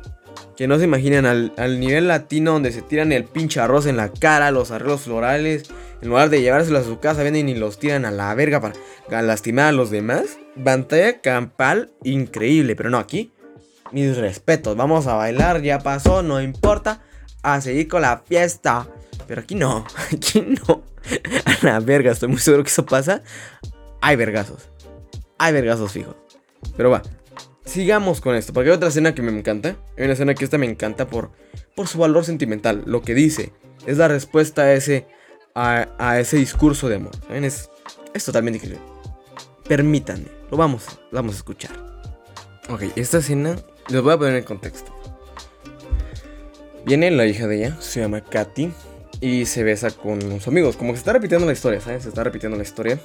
[0.56, 4.10] Que no se imaginan al, nivel latino donde se tiran el pinche arroz en la
[4.10, 5.70] cara, los arreglos florales.
[6.00, 9.22] En lugar de llevárselos a su casa, vienen y los tiran a la verga para
[9.22, 10.38] lastimar a los demás.
[10.54, 12.74] Batalla campal increíble.
[12.74, 13.32] Pero no, aquí,
[13.92, 14.76] mis respetos.
[14.76, 17.02] Vamos a bailar, ya pasó, no importa.
[17.42, 18.88] A seguir con la fiesta.
[19.26, 20.82] Pero aquí no, aquí no.
[21.44, 23.22] A la verga, estoy muy seguro que eso pasa.
[24.00, 24.68] Hay vergazos.
[25.38, 26.16] Hay vergazos fijo.
[26.76, 27.02] Pero va.
[27.66, 29.76] Sigamos con esto, porque hay otra escena que me encanta.
[29.98, 31.30] Hay una escena que esta me encanta por,
[31.74, 32.82] por su valor sentimental.
[32.86, 33.52] Lo que dice
[33.86, 35.06] es la respuesta a ese,
[35.54, 37.12] a, a ese discurso de amor.
[37.26, 37.44] ¿Saben?
[37.44, 37.68] Es,
[38.14, 38.80] es totalmente increíble.
[39.68, 41.72] Permítanme, lo vamos, vamos a escuchar.
[42.70, 43.56] Ok, esta escena
[43.88, 44.94] les voy a poner en contexto.
[46.84, 48.72] Viene la hija de ella, se llama Katy,
[49.20, 50.76] y se besa con sus amigos.
[50.76, 52.04] Como que se está repitiendo la historia, ¿sabes?
[52.04, 53.00] Se está repitiendo la historia.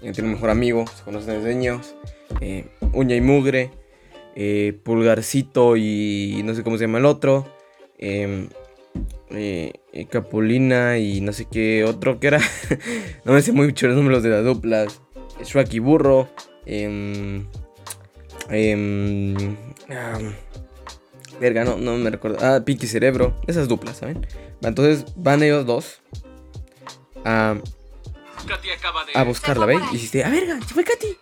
[0.00, 1.94] Tiene un mejor amigo, se conocen desde niños.
[2.40, 3.70] eh, uña y mugre.
[4.36, 7.46] Eh, pulgarcito y no sé cómo se llama el otro.
[7.98, 8.48] em,
[9.30, 12.40] eh, eh, Capulina y no sé qué otro que era.
[13.24, 15.00] no me sé muy mucho los números de las duplas.
[15.42, 16.28] Shrek y Burro.
[16.66, 17.46] em,
[18.50, 19.56] em,
[19.90, 20.18] ah,
[21.40, 22.38] verga, no, no me recuerdo.
[22.40, 23.34] Ah, Pinky Cerebro.
[23.46, 24.26] Esas duplas, ¿saben?
[24.62, 26.02] Entonces van ellos dos
[27.24, 27.56] a,
[28.46, 28.68] Katy
[29.24, 29.82] buscarla, ¿veis?
[29.92, 31.16] Y dice, a verga, se fue Katy.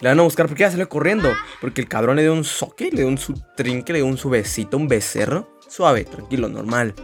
[0.00, 1.32] La van a buscar porque ella salió corriendo.
[1.60, 4.16] Porque el cabrón le dio un soque, le dio un su trinque, le dio un
[4.16, 5.48] su besito, un becerro.
[5.68, 6.94] Suave, tranquilo, normal.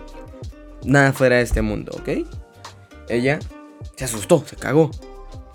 [0.85, 2.27] Nada fuera de este mundo, ¿ok?
[3.09, 3.39] Ella
[3.97, 4.91] se asustó, se cagó.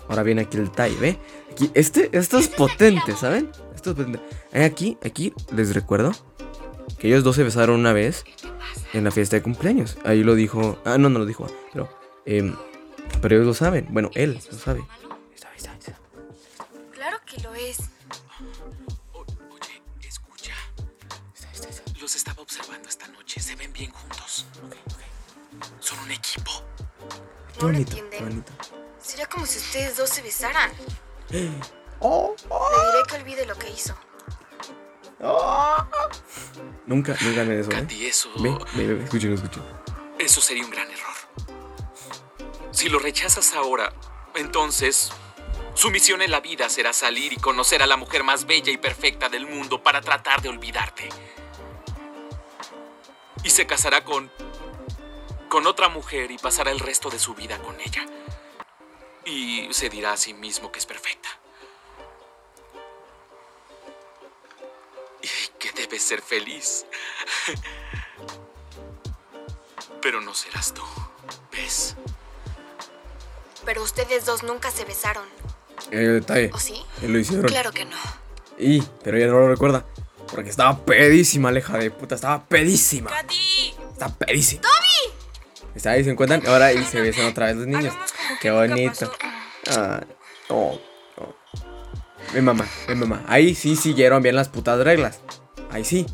[0.08, 1.18] Ahora viene aquí el Tai, ¿ve?
[1.52, 3.50] Aquí, este, esto es potente, ¿saben?
[3.74, 4.20] Esto es potente.
[4.52, 6.12] Aquí, aquí les recuerdo
[6.98, 8.24] que ellos dos se besaron una vez
[8.92, 9.98] en la fiesta de cumpleaños.
[10.04, 10.78] Ahí lo dijo.
[10.84, 11.46] Ah, no, no lo dijo.
[11.72, 11.88] Pero,
[12.26, 12.54] em,
[13.22, 13.86] pero ellos lo saben.
[13.90, 14.82] Bueno, él lo sabe.
[17.30, 17.78] Que lo es.
[19.12, 20.54] O- oye, escucha.
[22.00, 23.40] Los estaba observando esta noche.
[23.40, 24.46] Se ven bien juntos.
[25.80, 26.50] Son un equipo.
[27.52, 28.24] Qué No lo bonito, entienden.
[28.44, 28.52] bonito.
[29.00, 30.70] Sería como si ustedes dos se besaran.
[32.02, 33.94] Oh, Le diré que olvide lo que hizo.
[36.86, 37.74] Nunca, nunca me eso, ¿eh?
[37.74, 38.30] Katy, eso...
[38.38, 39.62] Ve, ve, ve, escuchen, escuchen.
[40.18, 41.12] Eso sería un gran error.
[42.70, 43.92] Si lo rechazas ahora,
[44.34, 45.10] entonces
[45.74, 48.76] su misión en la vida será salir y conocer a la mujer más bella y
[48.76, 51.08] perfecta del mundo para tratar de olvidarte.
[53.42, 54.30] Y se casará con
[55.50, 58.06] con otra mujer y pasará el resto de su vida con ella.
[59.26, 61.28] Y se dirá a sí mismo que es perfecta.
[65.20, 65.28] Y
[65.58, 66.86] que debe ser feliz.
[70.00, 70.82] Pero no serás tú,
[71.50, 71.96] ¿ves?
[73.66, 75.28] Pero ustedes dos nunca se besaron.
[75.90, 76.50] El detalle.
[76.52, 76.74] ¿O sí?
[77.02, 77.46] Él lo hicieron.
[77.46, 77.96] Claro que no.
[78.58, 79.84] Y, pero ella no lo recuerda.
[80.32, 82.14] Porque estaba pedísima, la hija de puta.
[82.14, 83.10] Estaba pedísima.
[83.10, 83.74] ¡Katy!
[83.92, 84.62] Estaba pedísima.
[84.62, 85.14] ¡Toby!
[85.74, 87.94] Está ahí, se encuentran ahora y se besan otra vez los niños.
[88.40, 89.10] Qué bonito.
[89.70, 90.00] Ah,
[90.48, 90.78] no,
[91.16, 91.36] no.
[92.32, 93.24] Ven, mamá, ven, mamá.
[93.26, 95.20] Ahí sí siguieron bien las putas reglas.
[95.70, 96.06] Ahí sí.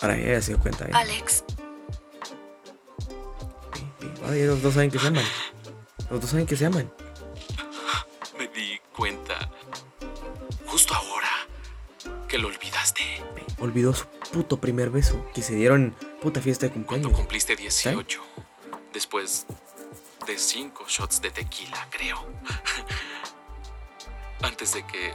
[0.00, 0.84] Ahora ella se dio cuenta.
[0.84, 0.90] ¿eh?
[0.92, 1.44] Alex.
[4.22, 5.24] Ahora ya los dos saben que se aman.
[6.10, 6.90] Los dos saben que se aman.
[8.96, 9.50] Cuenta
[10.66, 11.30] justo ahora
[12.28, 13.02] que lo olvidaste.
[13.60, 17.16] Olvidó su puto primer beso que se dieron en puta fiesta de Cuando cumpleaños.
[17.18, 18.22] cumpliste 18.
[18.92, 19.46] Después
[20.26, 22.24] de cinco shots de tequila, creo.
[24.42, 25.12] Antes de que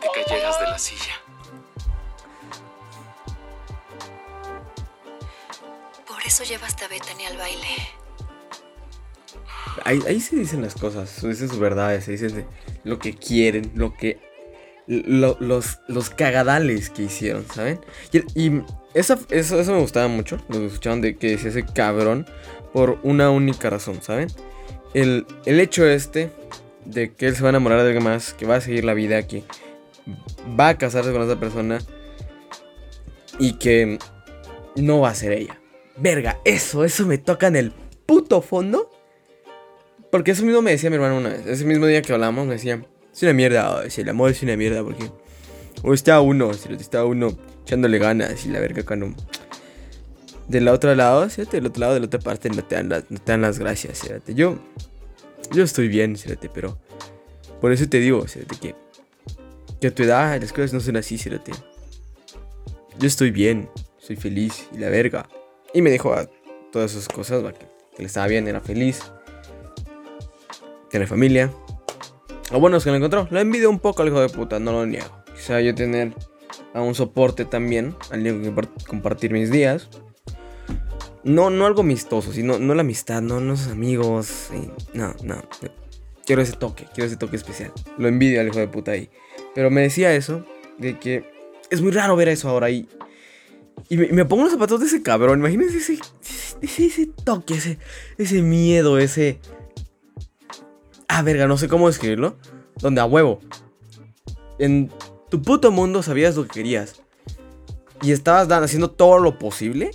[0.00, 1.20] te cayeras de la silla.
[6.06, 8.01] por eso llevaste a Bethany al baile.
[9.84, 12.44] Ahí, ahí se dicen las cosas, se dicen sus verdades, se dicen
[12.84, 14.18] lo que quieren, lo que
[14.86, 17.80] lo- los, los cagadales que hicieron, ¿saben?
[18.34, 18.50] Y,
[18.94, 22.26] esa- eso, eso me gustaba mucho, lo que escuchaban de que decía ese cabrón
[22.72, 24.28] por una única razón, ¿saben?
[24.94, 26.30] El, el hecho este
[26.84, 28.92] de que él se va a enamorar de alguien más, que va a seguir la
[28.94, 29.44] vida, que
[30.58, 31.78] va a casarse con esa persona
[33.38, 33.98] y que
[34.76, 35.58] no va a ser ella.
[35.96, 37.72] Verga, eso, eso me toca en el
[38.06, 38.90] puto fondo.
[40.12, 41.46] Porque eso mismo me decía mi hermano una vez.
[41.46, 44.58] Ese mismo día que hablamos me decía, es una mierda, sea, el amor es una
[44.58, 45.10] mierda porque...
[45.82, 49.14] O está uno, si está uno echándole ganas y la verga cuando...
[50.48, 53.10] Del otro lado, fíjate, del otro lado, de la otra parte no te dan las,
[53.10, 54.34] no te dan las gracias, fíjate.
[54.34, 54.58] Yo...
[55.50, 56.78] Yo estoy bien, fíjate, pero...
[57.62, 58.26] Por eso te digo,
[58.60, 58.74] que...
[59.80, 61.16] Que a tu edad las cosas no son así.
[61.16, 65.26] Yo estoy bien, soy feliz y la verga.
[65.72, 66.28] Y me dijo a
[66.70, 69.00] todas esas cosas, que, que le estaba bien, era feliz.
[70.92, 71.50] Tiene familia.
[72.52, 73.26] Lo bueno es que lo encontró.
[73.30, 75.24] Lo envidio un poco al hijo de puta, no lo niego.
[75.34, 76.14] Quizá yo tener
[76.74, 79.88] a un soporte también, alguien con quien par- compartir mis días.
[81.24, 84.50] No, no algo amistoso, sino no la amistad, no los amigos.
[84.92, 85.42] no, no.
[86.26, 87.72] Quiero ese toque, quiero ese toque especial.
[87.98, 89.08] Lo envidio al hijo de puta ahí.
[89.54, 90.44] Pero me decía eso,
[90.78, 91.24] de que
[91.70, 92.86] es muy raro ver eso ahora y
[93.88, 95.40] y me, y me pongo los zapatos de ese cabrón.
[95.40, 95.98] Imagínense ese,
[96.60, 97.78] ese, ese toque, ese,
[98.18, 99.38] ese miedo, ese.
[101.08, 102.36] Ah, verga, no sé cómo describirlo.
[102.80, 103.40] Donde a huevo.
[104.58, 104.90] En
[105.30, 107.02] tu puto mundo sabías lo que querías.
[108.02, 109.90] Y estabas haciendo todo lo posible.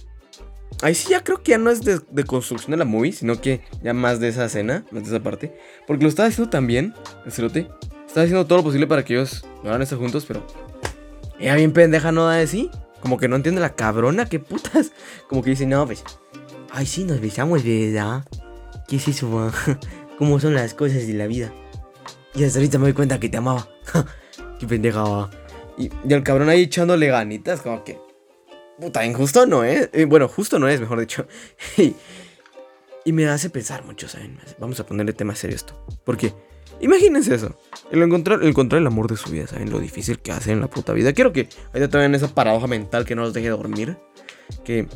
[0.82, 3.62] Ahí sí ya creo que ya no es de, construcción de la movie, sino que
[3.82, 5.58] ya más de esa escena, más de esa parte.
[5.88, 6.94] Porque lo estaba haciendo también,
[7.26, 7.68] el.
[8.06, 9.46] Estaba haciendo todo lo posible para que ellos
[9.82, 10.46] a estar juntos, pero.
[11.40, 12.70] Ella bien pendeja no da de sí.
[13.00, 14.92] Como que no entiende la cabrona, qué putas.
[15.28, 16.04] Como que dice, no, pues.
[16.72, 18.24] Ay, sí, nos besamos, ¿verdad?
[18.88, 19.52] ¿Qué es eso?
[20.18, 21.54] ¿Cómo son las cosas de la vida?
[22.34, 23.68] Y hasta ahorita me doy cuenta que te amaba.
[24.60, 25.30] qué pendeja.
[25.78, 28.00] Y, y el cabrón ahí echándole ganitas, como que.
[28.80, 29.90] Puta, injusto no, ¿eh?
[29.92, 31.28] Eh, Bueno, justo no es, mejor dicho.
[31.78, 34.40] y, me hace pensar mucho, ¿saben?
[34.60, 35.84] Vamos a ponerle tema serio esto.
[36.04, 36.34] Porque,
[36.80, 37.56] imagínense eso.
[37.92, 39.72] El encontrar, el encontrar el amor de su vida, ¿saben?
[39.72, 41.14] Lo difícil que hace en la puta vida.
[41.14, 43.98] Quiero que ahorita tengan esa paradoja mental que no los deje dormir.
[44.64, 44.88] Que.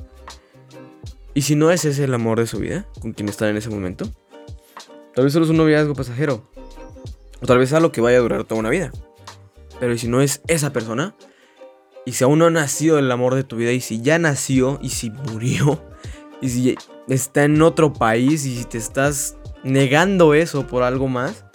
[1.33, 2.85] ¿Y si no es ese el amor de su vida?
[2.99, 4.11] Con quien están en ese momento.
[5.13, 6.47] Tal vez solo es un noviazgo pasajero.
[7.41, 8.91] O tal vez algo que vaya a durar toda una vida.
[9.79, 11.15] Pero ¿y si no es esa persona?
[12.05, 13.71] Y si aún no ha nacido el amor de tu vida.
[13.71, 14.79] Y si ya nació.
[14.81, 15.83] Y si murió.
[16.39, 16.75] Y si
[17.09, 18.45] está en otro país.
[18.45, 21.45] Y si te estás negando eso por algo más.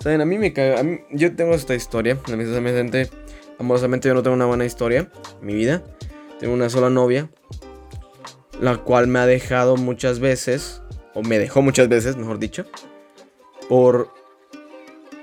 [0.00, 0.50] Saben, a mí me
[0.84, 2.18] mí- yo tengo esta historia.
[2.28, 3.10] Lamentablemente,
[3.58, 5.82] amorosamente, yo no tengo una buena historia en mi vida.
[6.38, 7.30] Tengo una sola novia.
[8.60, 10.82] La cual me ha dejado muchas veces.
[11.14, 12.66] O me dejó muchas veces, mejor dicho.
[13.68, 14.12] Por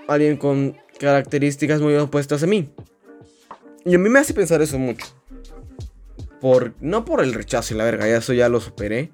[0.08, 2.70] alguien con características muy opuestas a mí.
[3.84, 5.06] Y a mí me hace pensar eso mucho.
[6.42, 9.12] Por, no por el rechazo y la verga, ya eso ya lo superé.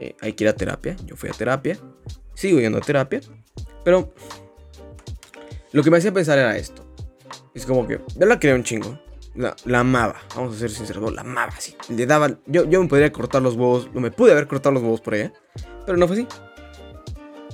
[0.00, 0.96] Eh, hay que ir a terapia.
[1.04, 1.78] Yo fui a terapia.
[2.34, 3.20] Sigo yendo a terapia.
[3.84, 4.12] Pero
[5.72, 6.84] lo que me hacía pensar era esto.
[7.54, 8.98] Es como que yo la quería un chingo.
[9.34, 10.20] La, amaba.
[10.36, 11.12] Vamos a ser sinceros.
[11.12, 11.74] La amaba así.
[11.88, 12.38] Le daba.
[12.46, 13.90] Yo, yo me podría cortar los huevos.
[13.92, 15.32] No me pude haber cortado los huevos por ella.
[15.84, 16.28] Pero no fue así.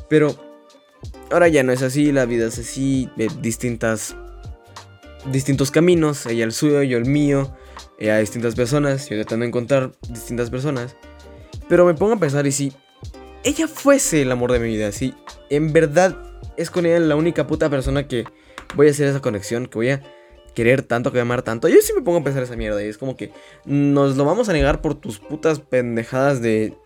[0.08, 0.49] Pero
[1.30, 2.12] ahora ya no es así.
[2.12, 3.08] La vida es así.
[3.16, 4.16] De distintas.
[5.30, 6.26] Distintos caminos.
[6.26, 7.54] Ella el suyo, yo el mío.
[7.98, 9.08] Ella distintas personas.
[9.08, 10.96] Yo tratando de encontrar distintas personas.
[11.68, 12.72] Pero me pongo a pensar y si
[13.44, 15.14] ella fuese el amor de mi vida, si
[15.48, 16.16] en verdad
[16.56, 18.24] es con ella la única puta persona que
[18.74, 20.02] voy a hacer esa conexión, que voy a
[20.54, 22.82] querer tanto, que voy a amar tanto, yo sí me pongo a pensar esa mierda
[22.82, 23.32] y es como que
[23.64, 26.76] nos lo vamos a negar por tus putas pendejadas de...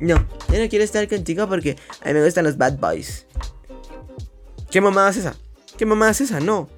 [0.00, 3.26] No, yo no quiero estar contigo porque a mí me gustan los bad boys.
[4.74, 5.36] ¿Qué mamada es esa?
[5.78, 6.40] ¿Qué mamada es esa?
[6.40, 6.68] No.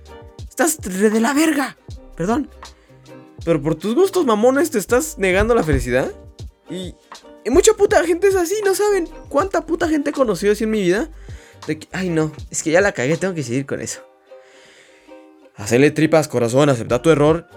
[0.46, 1.78] Estás de la verga.
[2.14, 2.50] Perdón.
[3.42, 6.12] Pero por tus gustos mamones te estás negando la felicidad.
[6.68, 6.94] Y,
[7.42, 10.72] y mucha puta gente es así, no saben cuánta puta gente he conocido así en
[10.72, 11.08] mi vida.
[11.66, 14.02] De que, ay no, es que ya la cagué, tengo que seguir con eso.
[15.54, 17.48] Hacerle tripas, corazón, aceptar tu error.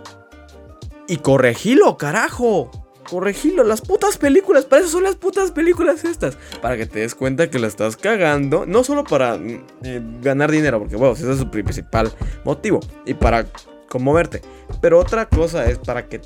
[1.10, 2.71] Y corregilo, carajo.
[3.10, 6.38] Corregilo, las putas películas, para eso son las putas películas estas.
[6.62, 8.65] Para que te des cuenta que la estás cagando.
[8.65, 12.80] No solo para mm, eh, ganar dinero, porque bueno, ese es su principal motivo.
[13.06, 13.48] Y para
[13.89, 14.41] conmoverte.
[14.82, 16.22] Pero otra cosa es para que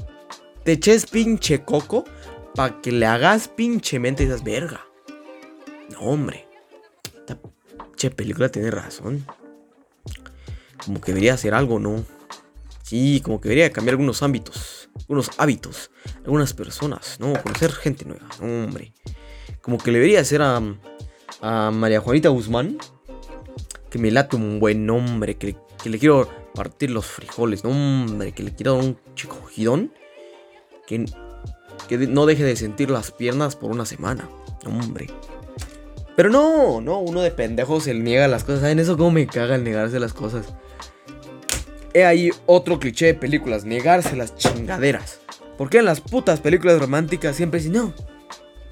[0.63, 2.03] te eches pinche coco.
[2.55, 4.85] Para que le hagas pinche mente y digas, verga.
[5.91, 6.47] No, hombre.
[7.15, 9.25] Esta pinche película tiene razón.
[10.83, 12.03] Como que debería hacer algo, ¿no?
[12.93, 15.89] Sí, como que debería cambiar algunos ámbitos, algunos hábitos,
[16.25, 17.33] algunas personas, ¿no?
[17.41, 18.93] Conocer gente nueva, no, hombre.
[19.63, 20.61] Como que le debería hacer a,
[21.71, 22.77] María Juanita Guzmán,
[23.89, 28.31] que me late un buen nombre, que que le quiero partir los frijoles, no, hombre,
[28.31, 29.91] que le quiero dar un chico gidón
[30.85, 31.05] que,
[31.89, 34.29] que no deje de sentir las piernas por una semana,
[34.67, 35.07] hombre.
[36.15, 38.61] Pero no, no, uno de pendejos se niega las cosas.
[38.61, 40.53] ¿Saben eso cómo me caga el negarse las cosas?
[41.93, 45.19] He ahí otro cliché de películas, negarse las chingaderas.
[45.57, 47.93] ¿Por qué en las putas películas románticas siempre dicen, no,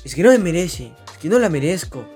[0.03, 2.07] es que no me merece, es que no la merezco,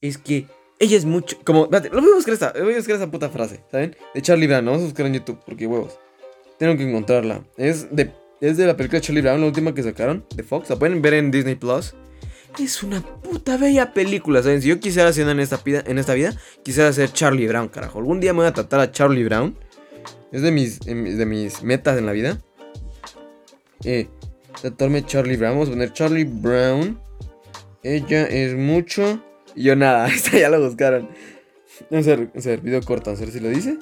[0.00, 0.46] es que
[0.80, 1.36] ella es mucho...
[1.44, 3.94] Como, espérate, lo voy a buscar esta, voy a buscar esa puta frase, ¿saben?
[4.14, 5.98] De Charlie Brown, vamos a buscar en YouTube, porque huevos.
[6.58, 7.44] Tengo que encontrarla.
[7.56, 10.70] Es de, es de la película Charlie Brown, la última que sacaron, de Fox.
[10.70, 11.94] La pueden ver en Disney Plus.
[12.58, 14.60] Es una puta bella película, ¿saben?
[14.60, 16.34] Si yo quisiera hacer en esta, vida, en esta vida,
[16.64, 17.98] quisiera ser Charlie Brown, carajo.
[17.98, 19.56] Algún día me voy a tratar a Charlie Brown.
[20.32, 22.38] Es de mis, de mis metas en la vida.
[23.84, 24.08] Eh,
[24.60, 25.54] tratarme Charlie Brown.
[25.54, 27.00] Vamos a poner Charlie Brown.
[27.82, 29.20] Ella es mucho.
[29.54, 31.08] Y yo nada, esta ya lo buscaron.
[31.90, 33.78] Vamos a ver, vamos a ver, video corto, a ver si lo dice.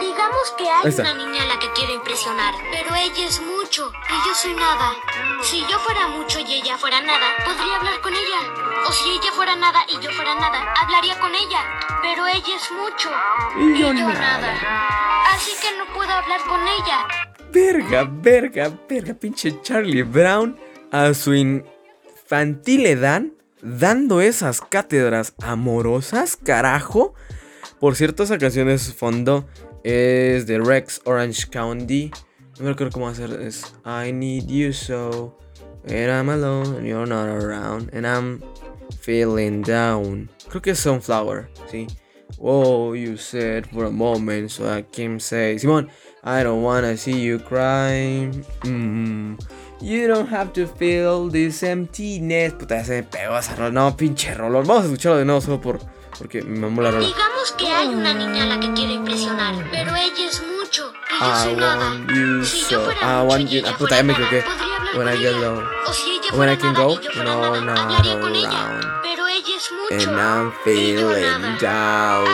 [0.00, 3.40] Digamos que hay una niña a la que quiero impresionar, pero ella es
[3.78, 4.92] mucho y yo soy nada.
[5.42, 8.84] Si yo fuera mucho y ella fuera nada, podría hablar con ella.
[8.86, 11.60] O si ella fuera nada y yo fuera nada, hablaría con ella.
[12.02, 13.10] Pero ella es mucho
[13.56, 14.54] y yo, nada.
[15.32, 17.06] Así que no puedo hablar con ella.
[17.52, 20.58] Verga, verga, verga, pinche Charlie Brown
[20.90, 23.22] a su infantil edad
[23.62, 27.14] dando esas cátedras amorosas, carajo.
[27.80, 29.46] Por cierto, esa canción es fondo
[29.84, 32.10] es de Rex Orange County.
[32.58, 35.36] No me acuerdo cómo hacer es I need you so
[35.84, 38.42] when I'm alone and you're not around and I'm
[39.00, 40.28] feeling down.
[40.48, 41.86] Creo que es Sunflower, sí.
[42.40, 45.88] Oh, you said for a moment, so I can say, Simón,
[46.24, 48.30] I don't wanna see you cry.
[48.62, 49.38] Mm,
[49.80, 52.52] you don't have to feel this emptiness.
[52.54, 53.70] Puta, se me pegó esa rola.
[53.70, 54.66] No, pinche rolón.
[54.66, 55.78] Vamos a escucharlo de nuevo solo por,
[56.18, 57.06] porque me mamó la rola.
[57.06, 60.57] Digamos que hay una niña a la que quiero impresionar, pero ella es mucho y
[60.57, 60.57] yo
[61.20, 62.90] I want you so.
[63.02, 63.62] I want you.
[63.66, 64.44] Ah, puta, ya me equivoqué.
[64.96, 65.62] When I get low.
[66.34, 68.84] When I can go, no, not around.
[69.90, 72.26] And I'm feeling down.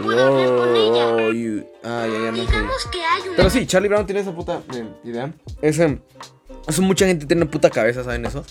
[0.00, 0.04] No.
[0.04, 1.66] Whoa, you.
[1.84, 2.66] Ah, ya, ya me sé.
[3.36, 4.60] Pero sí, Charlie Brown tiene esa puta
[5.04, 5.32] idea.
[5.62, 6.00] Es, em,
[6.66, 8.44] eso mucha gente tiene una puta cabeza, ¿saben eso?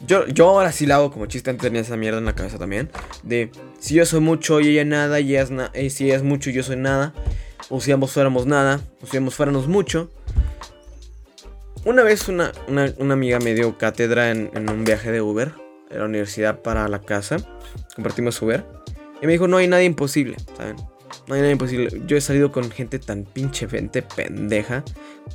[0.00, 2.58] Yo, yo ahora sí la hago como chiste, antes tenía esa mierda en la cabeza
[2.58, 2.90] también.
[3.22, 6.16] De si yo soy mucho y ella nada, y ella es na- eh, si ella
[6.16, 7.14] es mucho y yo soy nada.
[7.68, 10.10] O si ambos fuéramos nada, o si ambos fuéramos mucho.
[11.84, 15.54] Una vez una, una- amiga me dio cátedra en, un viaje de Uber,
[15.90, 17.36] de la universidad para la casa.
[17.94, 18.64] Compartimos Uber.
[19.22, 20.76] Y me dijo, no hay nada imposible, ¿saben?
[21.26, 22.02] No hay nada imposible.
[22.06, 24.84] Yo he salido con gente tan pinche gente pendeja.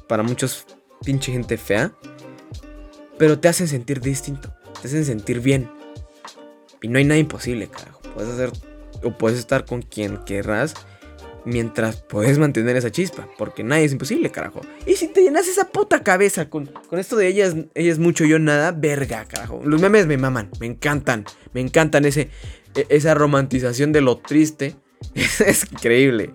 [0.07, 0.65] Para muchos,
[1.03, 1.93] pinche gente fea.
[3.17, 4.53] Pero te hacen sentir distinto.
[4.81, 5.69] Te hacen sentir bien.
[6.81, 8.01] Y no hay nada imposible, carajo.
[8.13, 8.51] Puedes hacer.
[9.03, 10.73] O puedes estar con quien querrás.
[11.43, 13.27] Mientras puedes mantener esa chispa.
[13.37, 14.61] Porque nadie es imposible, carajo.
[14.85, 17.99] Y si te llenas esa puta cabeza con, con esto de ella es, ella es
[17.99, 19.61] mucho, yo nada, verga, carajo.
[19.63, 21.25] Los memes me maman, me encantan.
[21.53, 22.29] Me encantan ese,
[22.75, 24.75] e- esa romantización de lo triste.
[25.15, 26.29] Es, es increíble.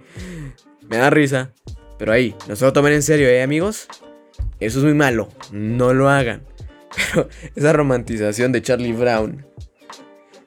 [0.89, 1.53] Me da risa.
[1.99, 3.87] Pero ahí, no se lo tomen en serio, ¿eh, amigos?
[4.59, 5.29] Eso es muy malo.
[5.53, 6.43] No lo hagan.
[7.15, 9.47] Pero esa romantización de Charlie Brown.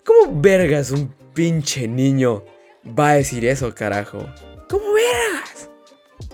[0.04, 2.43] ¿Cómo vergas un pinche niño
[2.98, 4.28] va a decir eso, carajo?
[4.69, 5.69] ¿Cómo vergas?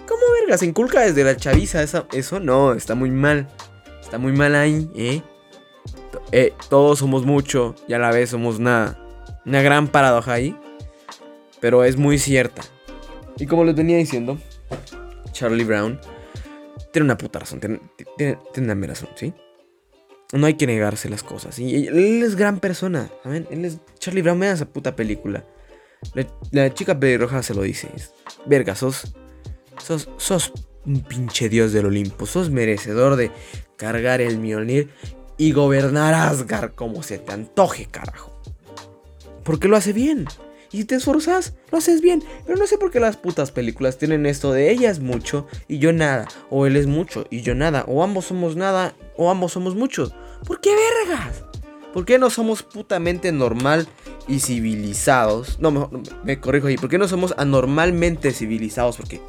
[0.07, 0.59] ¿Cómo vergas?
[0.59, 2.39] ¿Se inculca desde la chaviza esa- eso?
[2.39, 3.47] No, está muy mal.
[4.01, 5.21] Está muy mal ahí, ¿eh?
[6.31, 8.99] Eh, Todos somos mucho y a la vez somos nada.
[9.45, 10.55] Una gran paradoja ahí.
[11.59, 12.61] Pero es muy cierta.
[13.37, 14.37] Y como les venía diciendo,
[15.31, 15.99] Charlie Brown
[16.91, 17.59] tiene una puta razón.
[17.59, 17.79] Tiene,
[18.17, 19.33] tiene, tiene una razón, ¿sí?
[20.33, 21.57] No hay que negarse las cosas.
[21.59, 23.47] Y él es gran persona, ¿saben?
[23.51, 25.45] Él es Charlie Brown, vean esa puta película.
[26.13, 27.89] La, la chica pelirroja se lo dice.
[27.95, 28.11] es,
[28.45, 29.15] Verga, sos,
[29.77, 30.09] sos.
[30.17, 30.53] Sos
[30.85, 32.25] un pinche dios del Olimpo.
[32.25, 33.31] Sos merecedor de
[33.75, 34.89] cargar el Mjolnir
[35.37, 38.31] y gobernar Asgard como se te antoje, carajo.
[39.43, 40.25] Porque lo hace bien.
[40.71, 42.23] Y si te esforzas, lo haces bien.
[42.45, 45.79] Pero no sé por qué las putas películas tienen esto de ella es mucho y
[45.79, 46.27] yo nada.
[46.49, 47.85] O él es mucho y yo nada.
[47.87, 50.13] O ambos somos nada o ambos somos muchos.
[50.45, 50.71] ¿Por qué
[51.07, 51.43] vergas?
[51.95, 53.87] ¿Por qué no somos putamente normal
[54.27, 55.61] y civilizados?
[55.61, 56.75] No, mejor, me corrijo ahí.
[56.75, 58.97] ¿Por qué no somos anormalmente civilizados?
[58.97, 59.21] Porque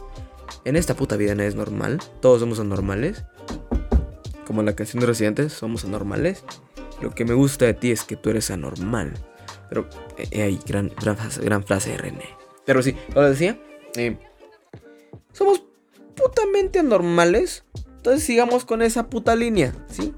[0.65, 2.01] en esta puta vida no es normal.
[2.21, 3.23] Todos somos anormales.
[4.49, 6.43] Como en la canción de Residentes, somos anormales.
[7.01, 9.15] Lo que me gusta de ti es que tú eres anormal.
[9.69, 9.89] Pero
[10.19, 11.17] eh, eh, gran, gran
[11.65, 12.31] frase de René.
[12.65, 13.61] Pero sí, lo decía.
[13.95, 14.19] eh,
[15.33, 15.63] somos
[16.17, 17.63] putamente anormales.
[17.99, 20.13] Entonces sigamos con esa puta línea, ¿sí?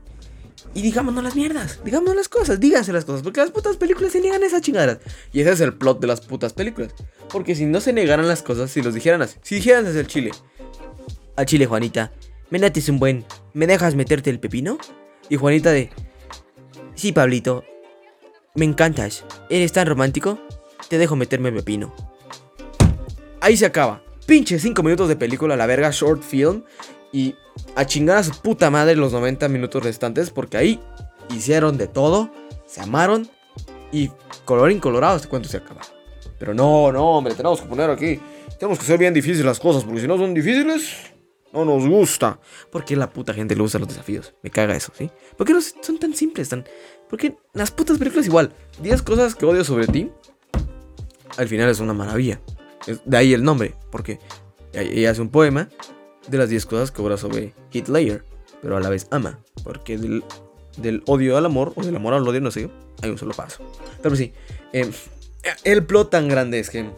[0.74, 4.20] Y digámonos las mierdas, digámonos las cosas, díganse las cosas, porque las putas películas se
[4.20, 4.98] niegan esas chingaderas.
[5.32, 6.94] Y ese es el plot de las putas películas.
[7.30, 10.06] Porque si no se negaran las cosas, si los dijeran así, si dijeran desde el
[10.06, 10.30] chile,
[11.36, 12.12] al chile, Juanita,
[12.50, 14.78] me nates un buen, ¿me dejas meterte el pepino?
[15.28, 15.90] Y Juanita de,
[16.94, 17.64] sí, Pablito,
[18.54, 20.38] me encantas, eres tan romántico,
[20.88, 21.94] te dejo meterme el pepino.
[23.40, 24.02] Ahí se acaba.
[24.26, 26.64] Pinche 5 minutos de película, la verga, short film.
[27.12, 27.34] Y
[27.74, 30.30] a chingar a su puta madre los 90 minutos restantes.
[30.30, 30.80] Porque ahí
[31.34, 32.30] hicieron de todo,
[32.66, 33.28] se amaron.
[33.90, 34.10] Y
[34.44, 35.80] colorín colorado, este cuento se acaba.
[36.38, 38.20] Pero no, no, hombre, tenemos que poner aquí.
[38.58, 39.84] Tenemos que ser bien difíciles las cosas.
[39.84, 40.94] Porque si no son difíciles,
[41.52, 42.38] no nos gusta.
[42.70, 44.34] Porque la puta gente le gusta los desafíos.
[44.42, 45.10] Me caga eso, ¿sí?
[45.36, 46.48] ¿Por qué son tan simples?
[46.48, 46.64] Tan...
[47.08, 48.52] Porque las putas películas igual.
[48.82, 50.10] 10 cosas que odio sobre ti.
[51.36, 52.40] Al final es una maravilla.
[53.04, 53.74] De ahí el nombre.
[53.90, 54.18] Porque
[54.72, 55.68] ella hace un poema
[56.28, 58.24] de las 10 cosas que obra sobre Hitler.
[58.62, 59.38] Pero a la vez ama.
[59.62, 60.24] Porque del,
[60.76, 62.70] del odio al amor, o del amor al odio, no sé,
[63.02, 63.62] hay un solo paso.
[64.02, 64.32] Pero sí,
[64.72, 64.90] eh,
[65.64, 66.90] el plot tan grande es que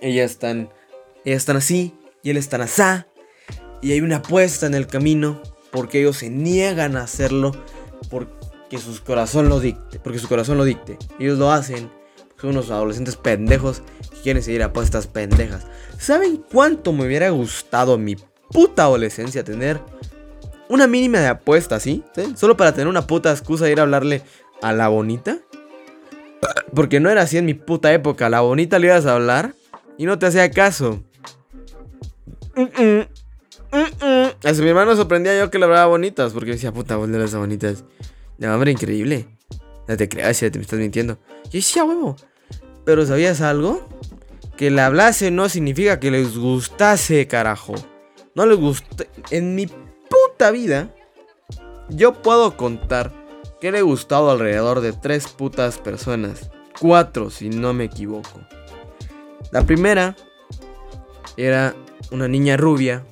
[0.00, 0.70] ellas están,
[1.24, 3.06] ellas están así y él están asá.
[3.80, 7.52] Y hay una apuesta en el camino porque ellos se niegan a hacerlo
[8.10, 10.98] porque sus corazón lo dicte, porque su corazón lo dicte.
[11.18, 11.90] Ellos lo hacen
[12.42, 15.64] son unos adolescentes pendejos que quieren seguir apuestas pendejas.
[15.96, 18.16] ¿Saben cuánto me hubiera gustado mi
[18.50, 19.80] puta adolescencia tener
[20.68, 21.78] una mínima de apuesta?
[21.78, 22.02] ¿sí?
[22.34, 24.22] Solo para tener una puta excusa de ir a hablarle
[24.60, 25.38] a la bonita.
[26.74, 28.26] Porque no era así en mi puta época.
[28.26, 29.54] A la bonita le ibas a hablar
[29.96, 31.00] y no te hacía caso.
[32.56, 33.06] Mm, mm,
[33.72, 34.30] mm.
[34.42, 36.32] Hasta mi hermano sorprendía yo que le hablaba bonitas.
[36.32, 37.84] Porque decía, puta, vos le hablas a bonitas.
[38.38, 39.28] No, hombre, increíble.
[39.86, 41.18] No te creas, ya te me estás mintiendo.
[41.44, 42.16] Yo decía, huevo.
[42.84, 43.86] Pero ¿sabías algo?
[44.56, 47.74] Que le hablase no significa que les gustase, carajo.
[48.34, 49.04] No les gusta.
[49.30, 50.94] En mi puta vida,
[51.88, 53.12] yo puedo contar
[53.60, 56.50] que le he gustado alrededor de tres putas personas.
[56.80, 58.40] Cuatro, si no me equivoco.
[59.52, 60.16] La primera
[61.36, 61.74] era
[62.10, 63.04] una niña rubia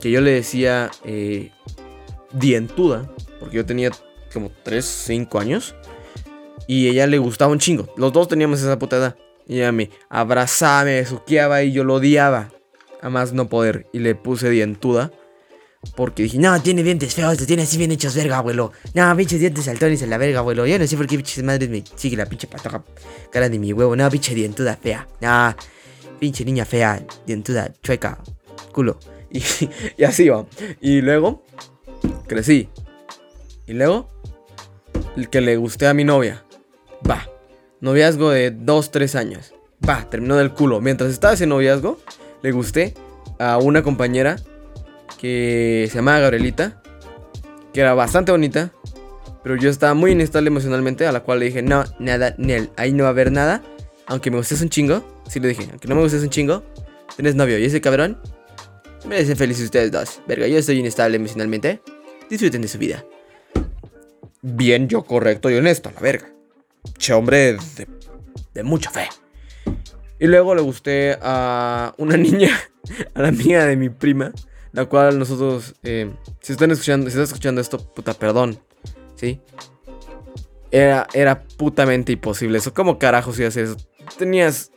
[0.00, 1.50] que yo le decía eh,
[2.32, 3.90] dientuda, porque yo tenía
[4.32, 5.74] como 3, 5 años.
[6.68, 7.92] Y ella le gustaba un chingo.
[7.96, 9.16] Los dos teníamos esa puta edad.
[9.48, 12.52] Y ella me abrazaba, me besuqueaba y yo lo odiaba.
[13.00, 13.86] A más no poder.
[13.92, 15.10] Y le puse dientuda.
[15.96, 18.72] Porque dije, no, tiene dientes feos, tiene así bien hechos verga, abuelo.
[18.94, 20.66] No, pinches dientes saltones en la verga, abuelo.
[20.66, 22.84] Yo no sé por qué pinches madres me sigue la pinche patoja
[23.30, 23.96] cara de mi huevo.
[23.96, 25.08] No, pinche dientuda fea.
[25.20, 25.54] No,
[26.18, 28.18] pinche niña fea, dientuda, chueca,
[28.72, 28.98] culo.
[29.30, 29.42] Y,
[29.98, 30.46] y así va.
[30.80, 31.44] Y luego,
[32.26, 32.70] crecí.
[33.66, 34.08] Y luego,
[35.18, 36.46] el que le gusté a mi novia.
[37.08, 37.28] Va.
[37.80, 39.54] Noviazgo de 2, 3 años.
[39.86, 40.80] Va, terminó del culo.
[40.80, 41.98] Mientras estaba ese noviazgo,
[42.42, 42.94] le gusté
[43.38, 44.36] a una compañera
[45.18, 46.82] que se llamaba Gabrielita,
[47.72, 48.72] que era bastante bonita,
[49.42, 52.92] pero yo estaba muy inestable emocionalmente, a la cual le dije, no, nada, Nel, ahí
[52.92, 53.62] no va a haber nada,
[54.06, 56.62] aunque me gustes un chingo, sí le dije, aunque no me gustes un chingo,
[57.16, 58.18] tienes novio, y ese cabrón,
[59.06, 61.80] merecen felices ustedes dos, verga, yo estoy inestable emocionalmente,
[62.28, 63.04] disfruten de su vida.
[64.42, 66.37] Bien, yo correcto y honesto, la verga.
[66.98, 67.86] Che, hombre de,
[68.54, 69.08] de mucha fe.
[70.18, 72.50] Y luego le gusté a una niña,
[73.14, 74.32] a la amiga de mi prima,
[74.72, 76.10] la cual nosotros, eh,
[76.40, 78.58] si están escuchando, si están escuchando esto, puta, perdón,
[79.14, 79.40] ¿sí?
[80.70, 82.74] Era, era putamente imposible eso.
[82.74, 83.76] ¿Cómo carajos ibas a hacer eso?
[84.18, 84.70] Tenías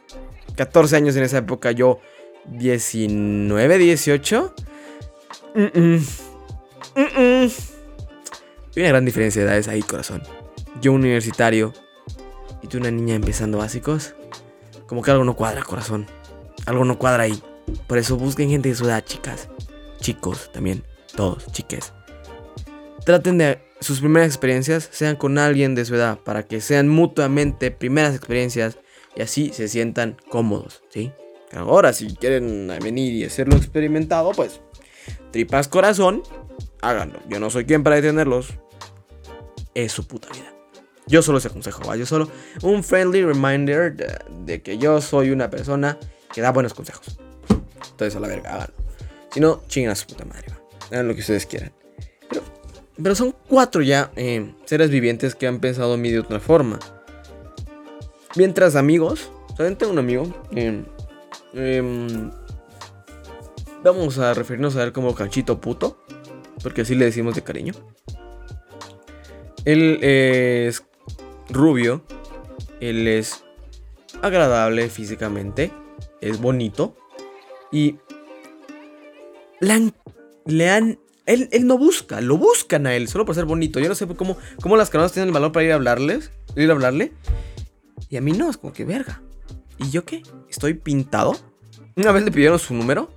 [0.55, 1.99] 14 años en esa época, yo
[2.45, 4.55] 19, 18.
[5.55, 6.09] Mm -mm.
[6.95, 7.71] Mm -mm.
[8.75, 10.23] Hay una gran diferencia de edades ahí, corazón.
[10.81, 11.73] Yo universitario
[12.61, 14.15] y tú una niña empezando básicos.
[14.87, 16.07] Como que algo no cuadra, corazón.
[16.65, 17.41] Algo no cuadra ahí.
[17.87, 19.49] Por eso busquen gente de su edad, chicas.
[19.99, 20.83] Chicos también.
[21.15, 21.93] Todos, chiques.
[23.05, 26.19] Traten de sus primeras experiencias sean con alguien de su edad.
[26.19, 28.77] Para que sean mutuamente primeras experiencias.
[29.15, 31.11] Y así se sientan cómodos, ¿sí?
[31.53, 34.61] Ahora, si quieren venir y hacerlo experimentado, pues
[35.31, 36.23] tripas corazón,
[36.81, 37.19] háganlo.
[37.27, 38.53] Yo no soy quien para detenerlos.
[39.73, 40.53] Es su puta vida.
[41.07, 41.95] Yo solo ese consejo, ¿va?
[41.95, 42.29] Yo solo
[42.61, 43.95] un friendly reminder
[44.45, 45.97] de, que yo soy una persona
[46.33, 47.17] que da buenos consejos.
[47.91, 48.75] Entonces, a la verga, háganlo.
[49.31, 50.47] Si no, chingan a su puta madre.
[50.91, 51.71] Hagan lo que ustedes quieran.
[52.29, 52.43] Pero,
[53.01, 56.79] pero son cuatro ya eh, seres vivientes que han pensado en mí de otra forma.
[58.35, 59.77] Mientras amigos, ¿saben?
[59.77, 60.33] Tengo un amigo.
[60.55, 60.83] Eh,
[61.53, 62.29] eh,
[63.83, 65.97] vamos a referirnos a él como Cachito Puto.
[66.61, 67.73] Porque así le decimos de cariño.
[69.65, 70.83] Él es
[71.49, 72.03] rubio.
[72.79, 73.43] Él es
[74.21, 75.71] agradable físicamente.
[76.19, 76.95] Es bonito.
[77.71, 77.97] Y
[79.59, 83.79] le han, Él, él no busca, lo buscan a él, solo por ser bonito.
[83.79, 86.69] Yo no sé cómo, cómo las canoas tienen el valor para ir a hablarles, ir
[86.69, 87.13] a hablarle.
[88.09, 89.21] Y a mí no, es como que verga.
[89.77, 90.23] ¿Y yo qué?
[90.49, 91.35] ¿Estoy pintado?
[91.95, 93.09] Una vez le pidieron su número.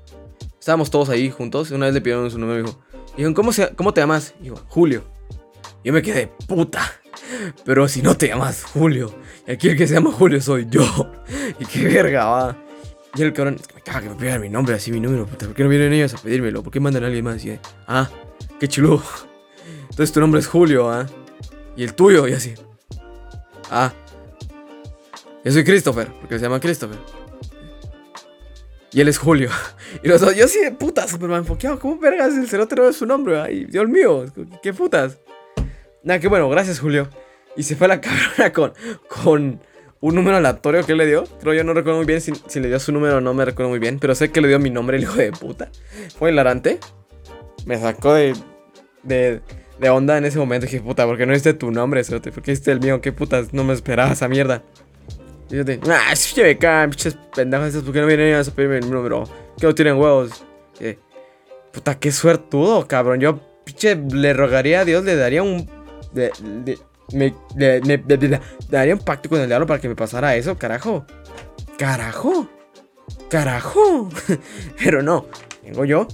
[0.59, 1.70] Estábamos todos ahí juntos.
[1.70, 4.35] Una vez le pidieron su número y dijo, ¿cómo, se, ¿cómo te llamas?
[4.43, 5.03] Y Julio.
[5.83, 6.81] Yo me quedé, puta.
[7.64, 9.14] Pero si no te llamas Julio,
[9.47, 10.85] y aquí el que se llama Julio soy yo.
[11.59, 12.57] Y qué verga, va.
[13.16, 15.27] Y el cabrón, es que me caga que me pidan mi nombre, así mi número,
[15.27, 15.47] puta.
[15.47, 16.62] ¿Por qué no vienen ellos a pedírmelo?
[16.62, 17.45] ¿Por qué mandan a alguien más?
[17.45, 18.11] Y, eh, ah,
[18.59, 19.03] qué chulo.
[19.91, 21.07] Entonces tu nombre es Julio, ¿ah?
[21.77, 22.55] Y el tuyo, y así.
[23.70, 23.93] Ah.
[25.45, 26.99] Yo soy Christopher, porque se llama Christopher.
[28.93, 29.51] Y él es Julio.
[30.03, 31.79] Y los dos, yo sí, puta, super enfoqueado.
[31.79, 33.41] ¿Cómo vergas el cerote no es su nombre?
[33.41, 34.25] Ay, Dios mío,
[34.61, 35.18] qué putas.
[36.05, 37.09] Nada, que bueno, gracias Julio.
[37.57, 38.73] Y se fue a la cabrona con,
[39.09, 39.61] con
[40.01, 41.25] un número aleatorio que le dio.
[41.41, 43.45] Creo yo no recuerdo muy bien si, si, le dio su número o no me
[43.45, 43.99] recuerdo muy bien.
[43.99, 45.71] Pero sé que le dio mi nombre, el hijo de puta.
[46.19, 46.79] Fue hilarante.
[47.67, 48.35] Me sacó de,
[49.03, 49.41] de,
[49.79, 50.67] de onda en ese momento.
[50.67, 52.33] Dije, puta, ¿por qué no diste tu nombre, cerote?
[52.33, 53.01] ¿Por qué diste el mío?
[53.01, 53.55] ¿Qué putas?
[53.55, 54.63] No me esperaba esa mierda.
[55.51, 58.91] Y yo te, ah, sí, caen, pinches pendejas ¿por qué no vienen a pedirme el
[58.91, 59.25] número?
[59.59, 60.45] ¿Qué no tienen huevos?
[61.73, 63.21] Puta, qué suertudo, cabrón.
[63.21, 65.69] Yo, pinche, le rogaría a Dios, le daría un.
[66.15, 66.31] Le,
[66.65, 66.79] le,
[67.12, 71.05] me, le, daría un pacto con el diablo para que me pasara eso, carajo.
[71.77, 72.49] Carajo.
[73.29, 74.09] Carajo.
[74.83, 75.27] Pero no,
[75.62, 76.09] tengo yo.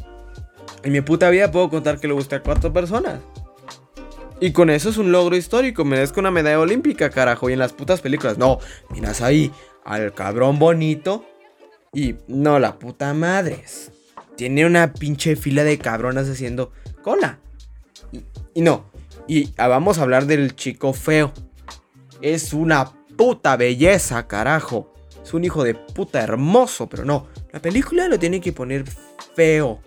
[0.83, 3.21] En mi puta vida puedo contar que le guste a cuatro personas.
[4.41, 5.85] Y con eso es un logro histórico.
[5.85, 7.51] Merezco una medalla olímpica, carajo.
[7.51, 8.39] Y en las putas películas.
[8.39, 9.53] No, miras ahí
[9.85, 11.27] al cabrón bonito.
[11.93, 13.65] Y no, la puta madre.
[14.37, 16.73] Tiene una pinche fila de cabronas haciendo
[17.03, 17.39] cola.
[18.13, 18.23] Y,
[18.55, 18.90] y no.
[19.31, 21.33] Y ah, vamos a hablar del chico feo.
[22.21, 24.93] Es una puta belleza, carajo.
[25.23, 27.29] Es un hijo de puta hermoso, pero no.
[27.53, 28.85] La película lo tiene que poner
[29.37, 29.83] feo.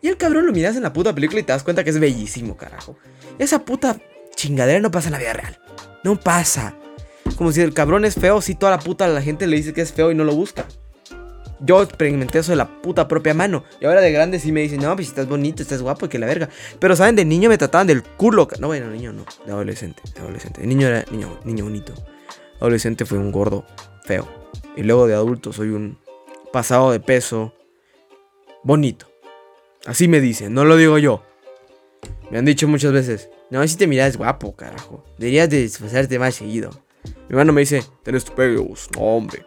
[0.00, 2.00] Y el cabrón lo miras en la puta película y te das cuenta que es
[2.00, 2.96] bellísimo, carajo.
[3.38, 4.00] Esa puta
[4.34, 5.58] chingadera no pasa en la vida real.
[6.02, 6.74] No pasa.
[7.36, 9.82] Como si el cabrón es feo, si toda la puta la gente le dice que
[9.82, 10.64] es feo y no lo busca.
[11.60, 13.64] Yo experimenté eso de la puta propia mano.
[13.80, 16.26] Y ahora de grande sí me dicen, no, pues estás bonito, estás guapo, que la
[16.26, 16.48] verga.
[16.78, 17.16] Pero, ¿saben?
[17.16, 18.48] De niño me trataban del culo.
[18.58, 19.24] No, bueno, niño no.
[19.44, 20.02] De adolescente.
[20.14, 20.60] De adolescente.
[20.62, 21.92] De niño era niño, niño bonito.
[22.60, 23.66] Adolescente fue un gordo
[24.04, 24.26] feo.
[24.76, 25.98] Y luego de adulto soy un
[26.52, 27.54] pasado de peso
[28.62, 29.10] bonito.
[29.86, 31.22] Así me dicen, no lo digo yo.
[32.30, 35.04] Me han dicho muchas veces, no, si te miras guapo, carajo.
[35.18, 36.70] Deberías de esforzarte más seguido.
[37.04, 39.44] Mi hermano me dice, tenés tu pelos, no, hombre.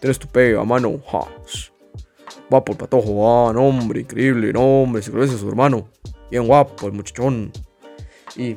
[0.00, 1.00] Tenés tu pega, mano.
[1.10, 1.26] Ja.
[2.48, 5.88] Guapo el patojo, ah, no, hombre, increíble, no, hombre, se parece a su hermano.
[6.30, 7.52] Bien guapo el muchachón.
[8.36, 8.56] Y,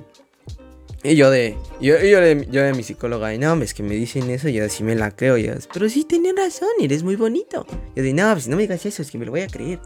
[1.03, 3.93] y yo de, yo, yo, de, yo de mi psicóloga, y no, es que me
[3.93, 7.15] dicen eso, yo sí me la creo, y yo, pero sí tienen razón, eres muy
[7.15, 7.67] bonito.
[7.95, 9.79] Yo de, no, pues no me digas eso, es que me lo voy a creer.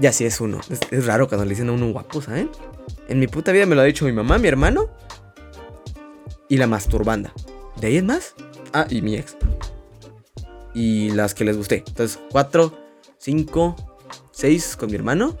[0.00, 0.60] Y así es uno.
[0.70, 2.50] Es, es, raro cuando le dicen a uno guapo, ¿saben?
[3.08, 4.88] En mi puta vida me lo ha dicho mi mamá, mi hermano
[6.52, 7.32] y la masturbanda.
[7.80, 8.34] ¿De ahí es más?
[8.74, 9.36] Ah, y mi ex.
[10.74, 11.84] Y las que les gusté.
[11.86, 12.78] Entonces, cuatro,
[13.18, 13.76] cinco,
[14.30, 15.36] seis con mi hermano.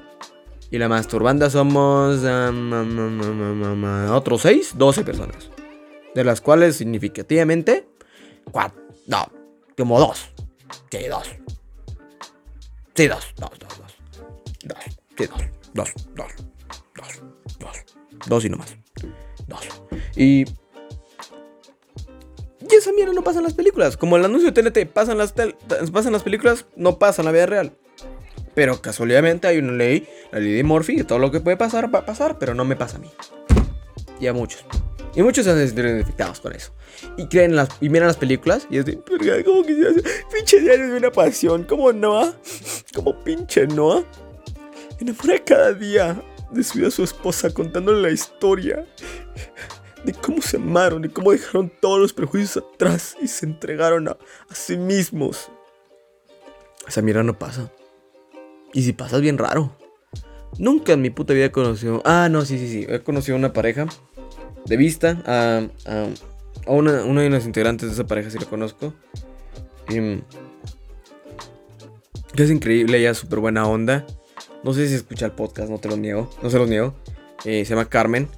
[0.70, 2.22] Y la masturbanda somos
[4.10, 5.50] otros seis, doce personas.
[6.14, 7.88] De las cuales significativamente,
[8.50, 9.30] cuatro, no,
[9.76, 10.30] como dos.
[10.90, 11.30] Sí, dos.
[12.94, 13.96] Sí, dos, dos, dos, dos.
[14.64, 14.78] Dos,
[15.16, 15.42] sí, dos,
[15.74, 16.32] dos, dos,
[16.94, 17.22] dos,
[17.58, 17.84] dos,
[18.26, 18.76] dos y no más.
[19.46, 19.68] Dos.
[20.16, 20.44] Y.
[22.72, 23.98] Y esa mierda no pasa en las películas.
[23.98, 25.34] Como el anuncio de TNT pasan las,
[25.92, 27.76] pasan las películas, no pasa en la vida real.
[28.54, 31.94] Pero casualmente hay una ley, la ley de Murphy, y todo lo que puede pasar
[31.94, 33.10] va a pasar, pero no me pasa a mí.
[34.20, 34.64] Y a muchos.
[35.14, 36.72] Y muchos se han sentido identificados con eso.
[37.18, 38.98] Y creen las, y miran las películas y es de,
[39.44, 40.02] ¿cómo que se hace?
[40.32, 42.34] Pinche diario de una pasión, como Noah,
[42.94, 44.02] como pinche Noah.
[44.98, 48.86] Enamora cada día de su vida a su esposa contándole la historia
[50.04, 54.12] de cómo se amaron y cómo dejaron todos los prejuicios atrás y se entregaron a,
[54.48, 55.50] a sí mismos.
[56.86, 57.70] Esa mierda no pasa.
[58.72, 59.76] Y si pasa es bien raro.
[60.58, 62.02] Nunca en mi puta vida he conocido.
[62.04, 62.86] Ah, no, sí, sí, sí.
[62.88, 63.86] He conocido una pareja
[64.66, 65.22] de vista.
[65.26, 68.94] A, a, una, una, de las integrantes de esa pareja, si la conozco.
[69.88, 70.22] Y,
[72.34, 74.06] que es increíble, ella es súper buena onda.
[74.62, 76.30] No sé si escucha el podcast, no te lo niego.
[76.42, 76.94] No se los niego.
[77.44, 78.28] Eh, se llama Carmen.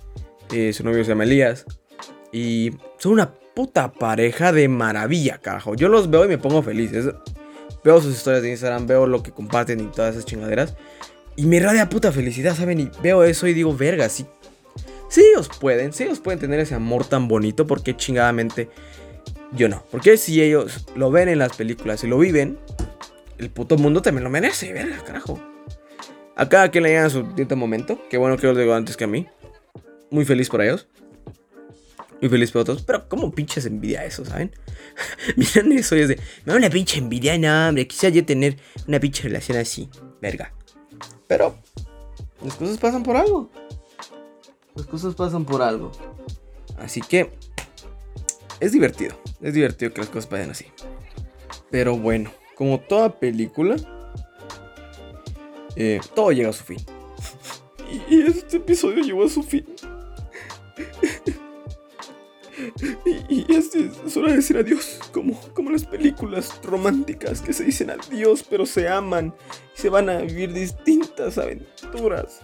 [0.53, 1.67] Eh, su novio se llama Elías.
[2.33, 5.75] Y son una puta pareja de maravilla, carajo.
[5.75, 6.93] Yo los veo y me pongo feliz.
[6.93, 7.07] Es,
[7.83, 10.75] veo sus historias de Instagram, veo lo que comparten y todas esas chingaderas.
[11.37, 12.81] Y me radia puta felicidad, ¿saben?
[12.81, 14.27] Y veo eso y digo, verga, sí.
[15.09, 17.67] Sí, ellos pueden, sí, ellos pueden tener ese amor tan bonito.
[17.67, 18.69] Porque chingadamente
[19.53, 19.85] yo no.
[19.91, 22.59] Porque si ellos lo ven en las películas y lo viven,
[23.39, 25.41] el puto mundo también lo merece, verga, carajo.
[26.37, 28.01] A cada quien le llega su distinto momento.
[28.11, 29.27] Qué bueno que lo digo antes que a mí.
[30.15, 30.87] Muy feliz por ellos.
[32.21, 32.83] Muy feliz por otros.
[32.83, 34.53] Pero como pinches envidia eso, ¿saben?
[35.37, 36.21] Miran eso y es de...
[36.45, 37.89] Me da una pinche envidia, no, hombre.
[37.89, 38.57] Quisiera yo tener
[38.87, 39.89] una pinche relación así.
[40.23, 40.55] Verga.
[41.27, 41.59] Pero...
[42.45, 43.51] Las cosas pasan por algo.
[44.77, 45.91] Las cosas pasan por algo.
[46.79, 47.33] Así que...
[48.61, 49.19] Es divertido.
[49.43, 50.67] Es divertido que las cosas pasen así.
[51.73, 53.75] Pero bueno, como toda película,
[55.75, 56.79] eh, todo llega a su fin.
[58.09, 59.74] Y este episodio llegó a su fin.
[63.05, 67.65] Y, y es, es hora de decir adiós, como, como las películas románticas que se
[67.65, 69.35] dicen adiós, pero se aman
[69.77, 72.41] y se van a vivir distintas aventuras.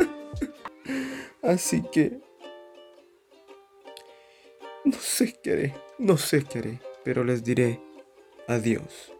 [1.42, 2.20] Así que...
[4.82, 7.80] No sé qué haré, no sé qué haré, pero les diré
[8.48, 9.12] adiós,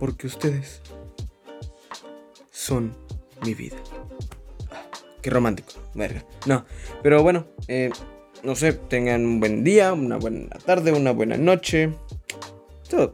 [0.00, 0.82] porque ustedes
[2.50, 2.92] son
[3.44, 3.76] mi vida.
[5.26, 6.24] Qué romántico, verga.
[6.46, 6.64] No,
[7.02, 7.90] pero bueno, eh,
[8.44, 11.92] no sé, tengan un buen día, una buena tarde, una buena noche.
[12.88, 13.12] Todo.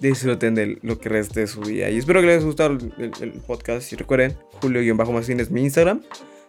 [0.00, 1.88] Disfruten de lo que reste de su día.
[1.88, 3.92] Y espero que les haya gustado el podcast.
[3.92, 6.02] Y recuerden, Julio-Macín es mi Instagram.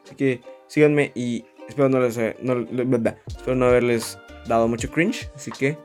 [0.03, 2.65] Así que síganme y espero no, les, no,
[3.27, 4.17] espero no haberles
[4.47, 5.29] dado mucho cringe.
[5.35, 5.77] Así que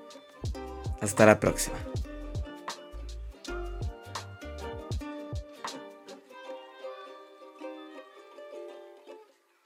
[1.03, 1.77] hasta la próxima.